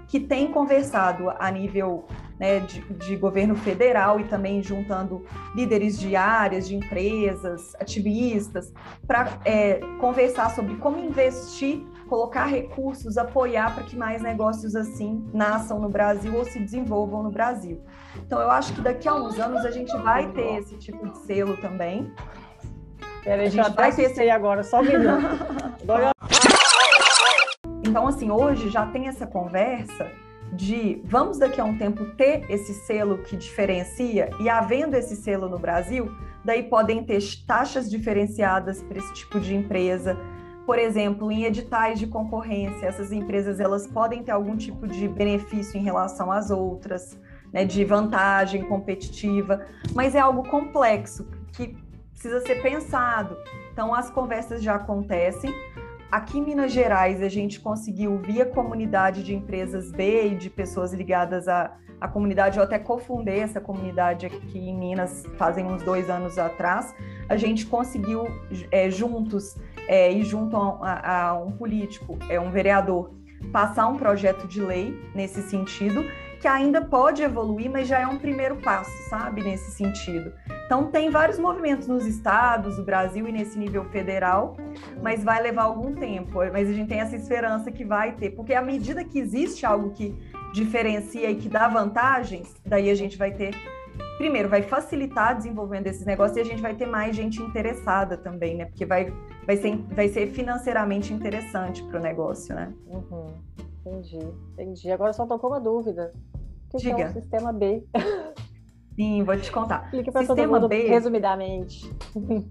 [0.07, 2.07] que tem conversado a nível
[2.39, 8.73] né, de, de, governo federal e também juntando líderes de áreas, de empresas, ativistas,
[9.07, 15.79] para é, conversar sobre como investir colocar recursos, apoiar para que mais negócios assim nasçam
[15.79, 17.81] no Brasil ou se desenvolvam no Brasil.
[18.17, 21.19] Então, eu acho que daqui a uns anos a gente vai ter esse tipo de
[21.19, 22.13] selo também.
[23.23, 25.29] Peraí, a gente vai ter esse agora, só um minuto.
[27.81, 30.11] Então, assim, hoje já tem essa conversa
[30.53, 35.49] de vamos daqui a um tempo ter esse selo que diferencia e havendo esse selo
[35.49, 36.11] no Brasil,
[36.45, 40.19] daí podem ter taxas diferenciadas para esse tipo de empresa,
[40.69, 45.79] por exemplo, em editais de concorrência, essas empresas elas podem ter algum tipo de benefício
[45.79, 47.19] em relação às outras,
[47.51, 49.65] né, de vantagem competitiva,
[49.95, 51.75] mas é algo complexo que
[52.11, 53.35] precisa ser pensado.
[53.73, 55.51] Então, as conversas já acontecem.
[56.13, 60.93] Aqui em Minas Gerais, a gente conseguiu, via comunidade de empresas B e de pessoas
[60.93, 66.11] ligadas à, à comunidade, eu até cofundei essa comunidade aqui em Minas fazem uns dois
[66.11, 66.95] anos atrás,
[67.27, 68.27] a gente conseguiu
[68.71, 69.57] é, juntos
[69.89, 73.11] é, e junto a, a, um político, é um vereador,
[73.51, 76.05] passar um projeto de lei nesse sentido,
[76.41, 80.33] que ainda pode evoluir, mas já é um primeiro passo, sabe, nesse sentido.
[80.67, 84.57] Então, tem vários movimentos nos estados, no Brasil e nesse nível federal,
[85.03, 86.39] mas vai levar algum tempo.
[86.53, 89.91] Mas a gente tem essa esperança que vai ter, porque à medida que existe algo
[89.91, 90.15] que
[90.53, 93.55] diferencia e que dá vantagens, daí a gente vai ter
[94.19, 98.57] primeiro, vai facilitar desenvolvendo esses negócios e a gente vai ter mais gente interessada também,
[98.57, 98.67] né?
[98.67, 99.13] Porque vai,
[99.47, 102.73] vai, ser, vai ser financeiramente interessante para o negócio, né?
[102.87, 103.29] Uhum.
[103.87, 104.19] Entendi,
[104.53, 104.91] entendi.
[104.91, 106.13] Agora só tocou uma dúvida.
[106.71, 106.97] O que, Diga.
[106.97, 107.85] que é o sistema B?
[108.99, 109.85] Sim, vou te contar.
[109.85, 111.89] Explique para todo mundo B, resumidamente.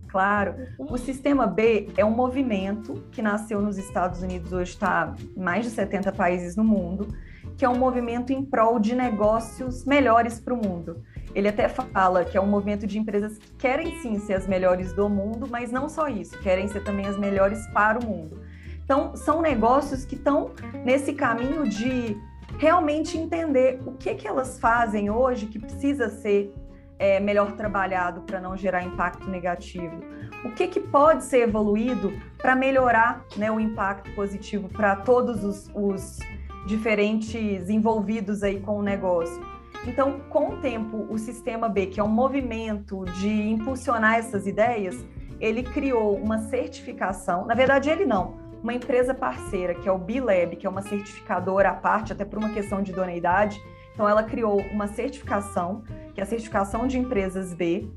[0.08, 0.56] Claro.
[0.80, 5.66] O Sistema B é um movimento que nasceu nos Estados Unidos, hoje está em mais
[5.66, 7.10] de 70 países no mundo,
[7.58, 11.04] que é um movimento em prol de negócios melhores para o mundo.
[11.38, 14.92] Ele até fala que é um movimento de empresas que querem sim ser as melhores
[14.92, 18.42] do mundo, mas não só isso, querem ser também as melhores para o mundo.
[18.84, 20.50] Então, são negócios que estão
[20.84, 22.18] nesse caminho de
[22.58, 26.52] realmente entender o que, que elas fazem hoje que precisa ser
[26.98, 30.02] é, melhor trabalhado para não gerar impacto negativo.
[30.44, 35.70] O que, que pode ser evoluído para melhorar né, o impacto positivo para todos os,
[35.76, 36.18] os
[36.66, 39.57] diferentes envolvidos aí com o negócio.
[39.86, 45.06] Então, com o tempo, o Sistema B, que é um movimento de impulsionar essas ideias,
[45.40, 47.46] ele criou uma certificação.
[47.46, 51.70] Na verdade, ele não, uma empresa parceira, que é o B-Lab, que é uma certificadora
[51.70, 53.62] à parte, até por uma questão de idoneidade.
[53.94, 57.90] Então, ela criou uma certificação, que é a certificação de empresas B,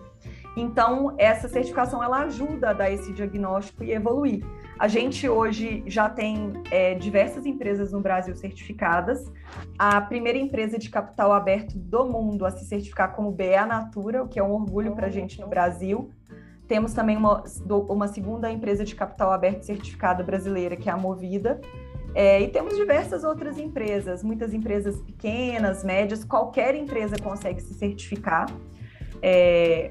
[0.56, 4.44] Então, essa certificação ela ajuda a dar esse diagnóstico e evoluir.
[4.78, 9.30] A gente hoje já tem é, diversas empresas no Brasil certificadas.
[9.78, 14.22] A primeira empresa de capital aberto do mundo a se certificar como BE a Natura,
[14.22, 16.10] o que é um orgulho para a gente no Brasil.
[16.68, 17.44] Temos também uma,
[17.88, 21.60] uma segunda empresa de capital aberto certificada brasileira, que é a Movida.
[22.14, 28.46] É, e temos diversas outras empresas, muitas empresas pequenas, médias, qualquer empresa consegue se certificar.
[29.20, 29.90] É,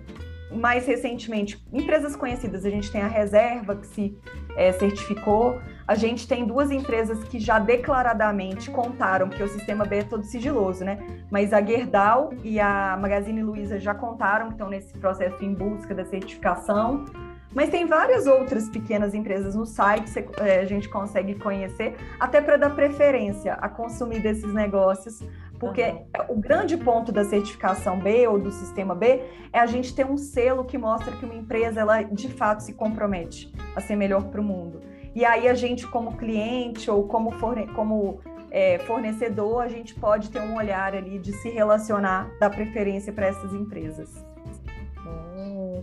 [0.56, 4.18] mais recentemente, empresas conhecidas, a gente tem a Reserva, que se
[4.56, 9.98] é, certificou, a gente tem duas empresas que já declaradamente contaram, que o sistema B
[9.98, 11.00] é todo sigiloso, né?
[11.30, 15.94] Mas a Gerdau e a Magazine Luiza já contaram que estão nesse processo em busca
[15.94, 17.06] da certificação.
[17.54, 22.42] Mas tem várias outras pequenas empresas no site, você, é, a gente consegue conhecer, até
[22.42, 25.22] para dar preferência a consumir desses negócios,
[25.60, 26.06] porque uhum.
[26.30, 30.18] o grande ponto da certificação B ou do sistema B é a gente ter um
[30.18, 34.42] selo que mostra que uma empresa ela de fato se compromete a ser melhor para
[34.42, 34.82] o mundo.
[35.16, 40.32] E aí a gente, como cliente ou como, forne como é, fornecedor, a gente pode
[40.32, 44.33] ter um olhar ali de se relacionar, dar preferência para essas empresas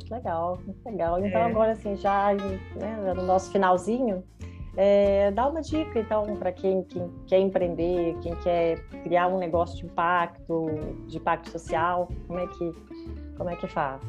[0.00, 1.24] muito legal, muito legal.
[1.24, 1.44] Então, é.
[1.44, 4.24] agora, assim, já, né, no nosso finalzinho,
[4.76, 9.76] é, dá uma dica, então, para quem, quem, quer empreender, quem quer criar um negócio
[9.76, 10.66] de impacto,
[11.06, 12.72] de impacto social, como é que,
[13.36, 14.00] como é que faz?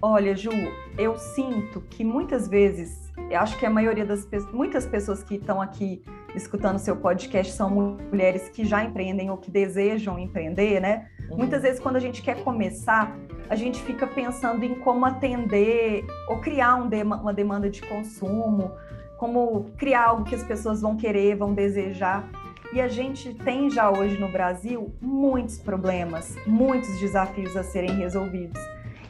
[0.00, 0.50] Olha, Ju,
[0.96, 5.34] eu sinto que muitas vezes, eu acho que a maioria das pessoas, muitas pessoas que
[5.34, 6.02] estão aqui
[6.36, 7.68] escutando seu podcast são
[8.10, 11.08] mulheres que já empreendem ou que desejam empreender, né?
[11.30, 11.38] Uhum.
[11.38, 13.16] Muitas vezes, quando a gente quer começar,
[13.48, 18.72] a gente fica pensando em como atender ou criar um uma demanda de consumo,
[19.16, 22.28] como criar algo que as pessoas vão querer, vão desejar.
[22.72, 28.60] E a gente tem já hoje no Brasil muitos problemas, muitos desafios a serem resolvidos.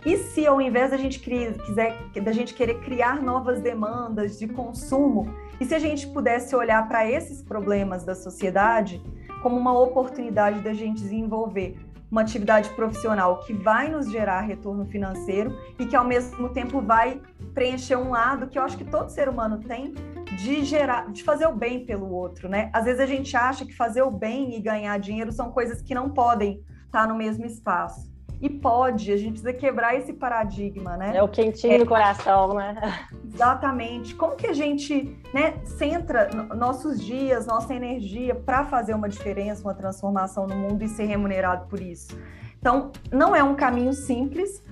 [0.06, 5.28] E se ao invés da gente quiser, da gente querer criar novas demandas de consumo,
[5.60, 9.02] e se a gente pudesse olhar para esses problemas da sociedade
[9.42, 11.76] como uma oportunidade da gente desenvolver
[12.10, 17.20] uma atividade profissional que vai nos gerar retorno financeiro e que ao mesmo tempo vai
[17.54, 19.94] preencher um lado que eu acho que todo ser humano tem
[20.36, 22.70] de gerar, de fazer o bem pelo outro, né?
[22.72, 25.94] Às vezes a gente acha que fazer o bem e ganhar dinheiro são coisas que
[25.94, 28.17] não podem estar no mesmo espaço.
[28.40, 31.16] E pode, a gente precisa quebrar esse paradigma, né?
[31.16, 32.76] É o quentinho é, no coração, né?
[33.24, 34.14] Exatamente.
[34.14, 39.74] Como que a gente né, centra nossos dias, nossa energia para fazer uma diferença, uma
[39.74, 42.16] transformação no mundo e ser remunerado por isso?
[42.60, 44.62] Então, não é um caminho simples,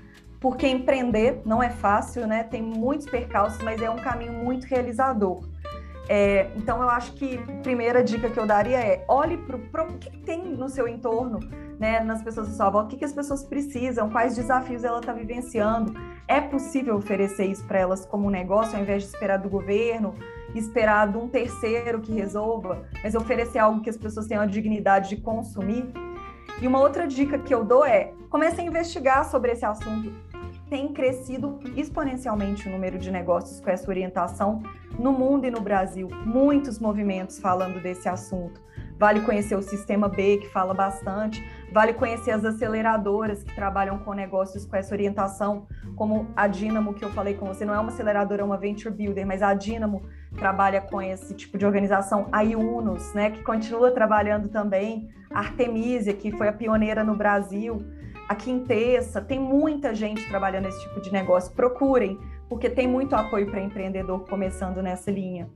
[0.41, 2.45] porque empreender não é fácil, né?
[2.45, 5.43] Tem muitos percalços, mas é um caminho muito realizador.
[6.09, 9.99] É, então, eu acho que a primeira dica que eu daria é olhe para o
[9.99, 11.41] que tem no seu entorno,
[11.79, 15.01] né, nas pessoas à sua volta, o que, que as pessoas precisam, quais desafios ela
[15.01, 15.95] está vivenciando.
[16.29, 20.15] É possível oferecer isso para elas como um negócio, ao invés de esperar do governo,
[20.55, 25.11] esperar de um terceiro que resolva, mas oferecer algo que as pessoas tenham a dignidade
[25.11, 25.87] de consumir.
[26.61, 30.13] E uma outra dica que eu dou é comece a investigar sobre esse assunto.
[30.69, 34.65] Tem crescido exponencialmente o número de negócios com essa orientação
[34.99, 36.09] no mundo e no Brasil.
[36.25, 38.61] Muitos movimentos falando desse assunto.
[38.99, 41.45] Vale conhecer o Sistema B, que fala bastante.
[41.71, 47.05] Vale conhecer as aceleradoras que trabalham com negócios com essa orientação, como a Dynamo, que
[47.05, 47.65] eu falei com você.
[47.65, 50.03] Não é uma aceleradora, é uma venture builder, mas a Dynamo
[50.37, 52.29] trabalha com esse tipo de organização.
[52.33, 55.11] A Iunos, né, que continua trabalhando também.
[55.31, 57.85] A Artemisia, que foi a pioneira no Brasil.
[58.29, 61.53] A Quintessa, tem muita gente trabalhando nesse tipo de negócio.
[61.53, 62.19] Procurem,
[62.49, 65.49] porque tem muito apoio para empreendedor começando nessa linha.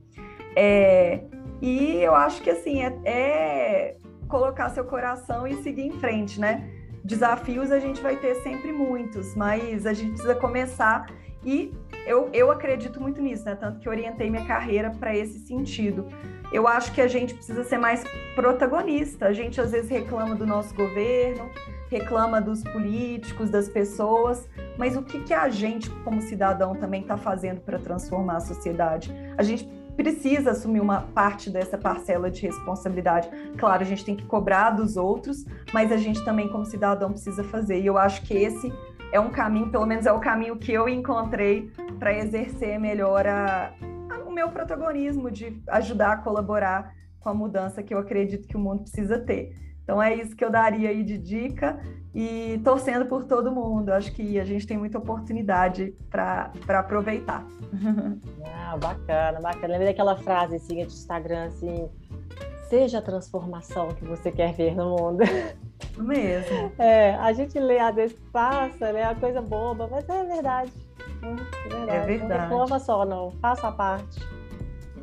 [0.55, 1.21] É,
[1.61, 3.97] e eu acho que assim é, é,
[4.27, 6.69] colocar seu coração e seguir em frente, né?
[7.03, 11.07] Desafios a gente vai ter sempre muitos, mas a gente precisa começar
[11.43, 11.73] e
[12.05, 13.55] eu, eu acredito muito nisso, né?
[13.55, 16.07] Tanto que orientei minha carreira para esse sentido.
[16.51, 18.03] Eu acho que a gente precisa ser mais
[18.35, 19.27] protagonista.
[19.27, 21.49] A gente às vezes reclama do nosso governo,
[21.91, 27.17] reclama dos políticos, das pessoas, mas o que, que a gente, como cidadão, também está
[27.17, 29.13] fazendo para transformar a sociedade?
[29.37, 29.67] A gente
[29.97, 33.29] precisa assumir uma parte dessa parcela de responsabilidade.
[33.57, 37.43] Claro, a gente tem que cobrar dos outros, mas a gente também, como cidadão, precisa
[37.43, 37.81] fazer.
[37.81, 38.71] E eu acho que esse
[39.11, 41.69] é um caminho, pelo menos é o caminho que eu encontrei
[41.99, 43.73] para exercer melhor a,
[44.09, 48.55] a, o meu protagonismo, de ajudar a colaborar com a mudança que eu acredito que
[48.55, 49.53] o mundo precisa ter.
[49.91, 51.77] Então é isso que eu daria aí de dica
[52.15, 53.89] e torcendo por todo mundo.
[53.89, 57.45] Acho que a gente tem muita oportunidade para aproveitar.
[58.63, 59.67] Ah, bacana, bacana.
[59.67, 61.89] Lembrei daquela frase assim, de Instagram assim,
[62.69, 65.23] seja a transformação que você quer ver no mundo.
[65.97, 66.71] Mesmo.
[66.79, 69.03] É, a gente lê, às vezes passa, né?
[69.03, 70.71] A coisa boba, mas é verdade.
[71.21, 71.89] É verdade.
[71.89, 72.49] É verdade.
[72.49, 73.31] Não reclama só, não.
[73.41, 74.21] Faça a parte.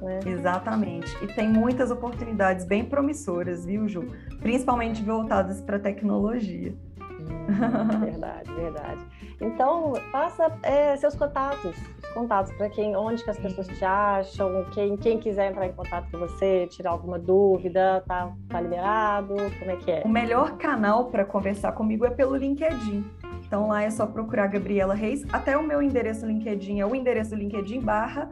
[0.00, 0.20] Né?
[0.26, 1.16] Exatamente.
[1.22, 4.06] E tem muitas oportunidades bem promissoras, viu, Ju?
[4.40, 6.74] Principalmente voltadas para tecnologia.
[7.00, 9.00] Hum, verdade, verdade.
[9.40, 11.76] Então, passa é, seus contatos,
[12.12, 16.10] contatos para quem, onde que as pessoas te acham, quem, quem quiser entrar em contato
[16.10, 20.02] com você, tirar alguma dúvida, tá, tá liberado, como é que é?
[20.04, 23.04] O melhor canal para conversar comigo é pelo LinkedIn.
[23.46, 25.24] Então lá é só procurar Gabriela Reis.
[25.32, 28.28] Até o meu endereço LinkedIn é o endereço do LinkedIn barra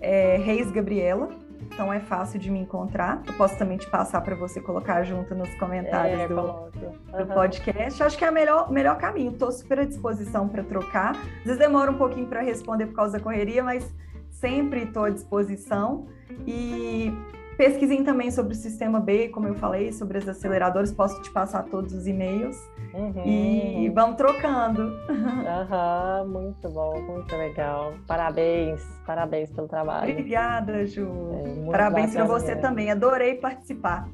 [0.00, 1.28] é, Reis Gabriela.
[1.72, 3.22] Então é fácil de me encontrar.
[3.26, 7.26] Eu posso também te passar para você colocar junto nos comentários é, do, uhum.
[7.26, 8.02] do, podcast.
[8.02, 9.32] Acho que é o melhor, melhor caminho.
[9.32, 11.12] Estou super à disposição para trocar.
[11.12, 13.94] Às vezes demora um pouquinho para responder por causa da correria, mas
[14.30, 16.06] sempre estou à disposição.
[16.46, 17.12] E
[17.60, 20.90] pesquisem também sobre o sistema B, como eu falei, sobre as aceleradoras.
[20.90, 22.56] Posso te passar todos os e-mails.
[22.94, 23.22] Uhum.
[23.26, 24.98] E vamos trocando.
[25.10, 27.92] Uhum, muito bom, muito legal.
[28.06, 30.10] Parabéns, parabéns pelo trabalho.
[30.10, 31.06] Obrigada, Ju.
[31.34, 32.90] É, parabéns para você também.
[32.90, 34.08] Adorei participar.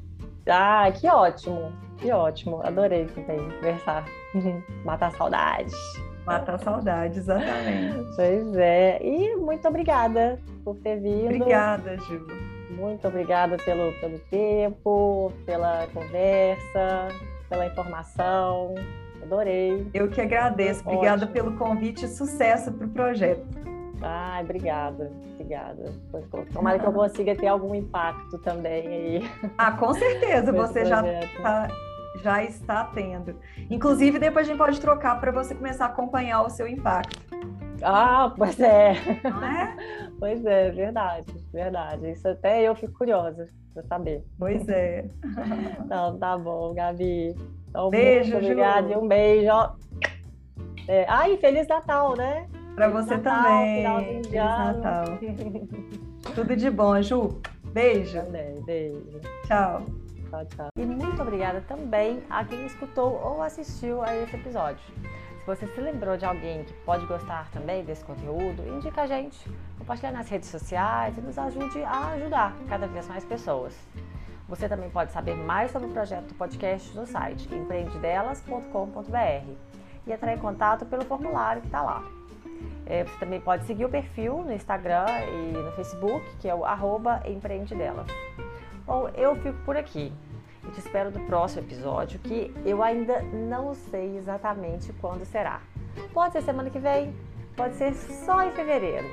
[0.45, 2.61] Ah, que ótimo, que ótimo.
[2.65, 4.03] Adorei também conversar.
[4.83, 5.73] Matar saudades.
[6.25, 8.13] Matar saudades, exatamente.
[8.13, 8.99] Pois é.
[9.01, 11.27] E muito obrigada por ter vindo.
[11.27, 12.27] Obrigada, Ju.
[12.77, 17.09] Muito obrigada pelo, pelo tempo, pela conversa
[17.49, 18.75] pela informação.
[19.21, 19.89] Adorei.
[19.93, 20.81] Eu que agradeço.
[20.81, 21.33] Obrigada Ótimo.
[21.33, 23.45] pelo convite e sucesso para o projeto.
[24.01, 25.91] Ai, obrigada, obrigada.
[26.53, 29.31] Tomara que eu consiga ter algum impacto também aí.
[29.57, 31.67] Ah, com certeza, você já está,
[32.21, 33.35] já está tendo.
[33.71, 37.26] Inclusive, depois a gente pode trocar para você começar a acompanhar o seu impacto.
[37.81, 38.93] Ah, pois é.
[39.23, 39.77] Não é?
[40.19, 42.09] Pois é, verdade, verdade.
[42.09, 44.23] Isso até eu fico curiosa para saber.
[44.39, 45.05] Pois é.
[45.85, 47.35] Então, tá bom, Gabi.
[47.69, 49.51] Então, beijo, muito obrigada e um beijo.
[50.87, 52.47] É, ai, Feliz Natal, né?
[52.73, 54.23] Para você Natal, também.
[54.23, 55.05] Feliz Natal.
[56.33, 57.39] Tudo de bom, Ju.
[57.65, 58.19] Beijo.
[58.23, 59.21] Também, beijo.
[59.45, 59.83] Tchau.
[60.29, 60.69] Tchau, tchau.
[60.77, 64.83] E muito obrigada também a quem escutou ou assistiu a esse episódio
[65.47, 70.11] você se lembrou de alguém que pode gostar também desse conteúdo, indica a gente, compartilha
[70.11, 73.73] nas redes sociais e nos ajude a ajudar cada vez mais pessoas.
[74.49, 79.51] Você também pode saber mais sobre o projeto do podcast no site empreendedelas.com.br
[80.05, 82.03] e entrar em contato pelo formulário que está lá.
[82.85, 86.65] É, você também pode seguir o perfil no Instagram e no Facebook, que é o
[86.65, 88.07] arroba empreendedelas.
[88.85, 90.11] Bom, eu fico por aqui.
[90.67, 95.61] E te espero no próximo episódio, que eu ainda não sei exatamente quando será.
[96.13, 97.15] Pode ser semana que vem,
[97.55, 99.07] pode ser só em fevereiro.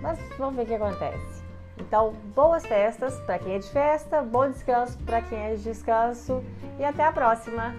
[0.00, 1.42] Mas vamos ver o que acontece.
[1.78, 6.44] Então, boas festas para quem é de festa, bom descanso para quem é de descanso
[6.78, 7.74] e até a próxima!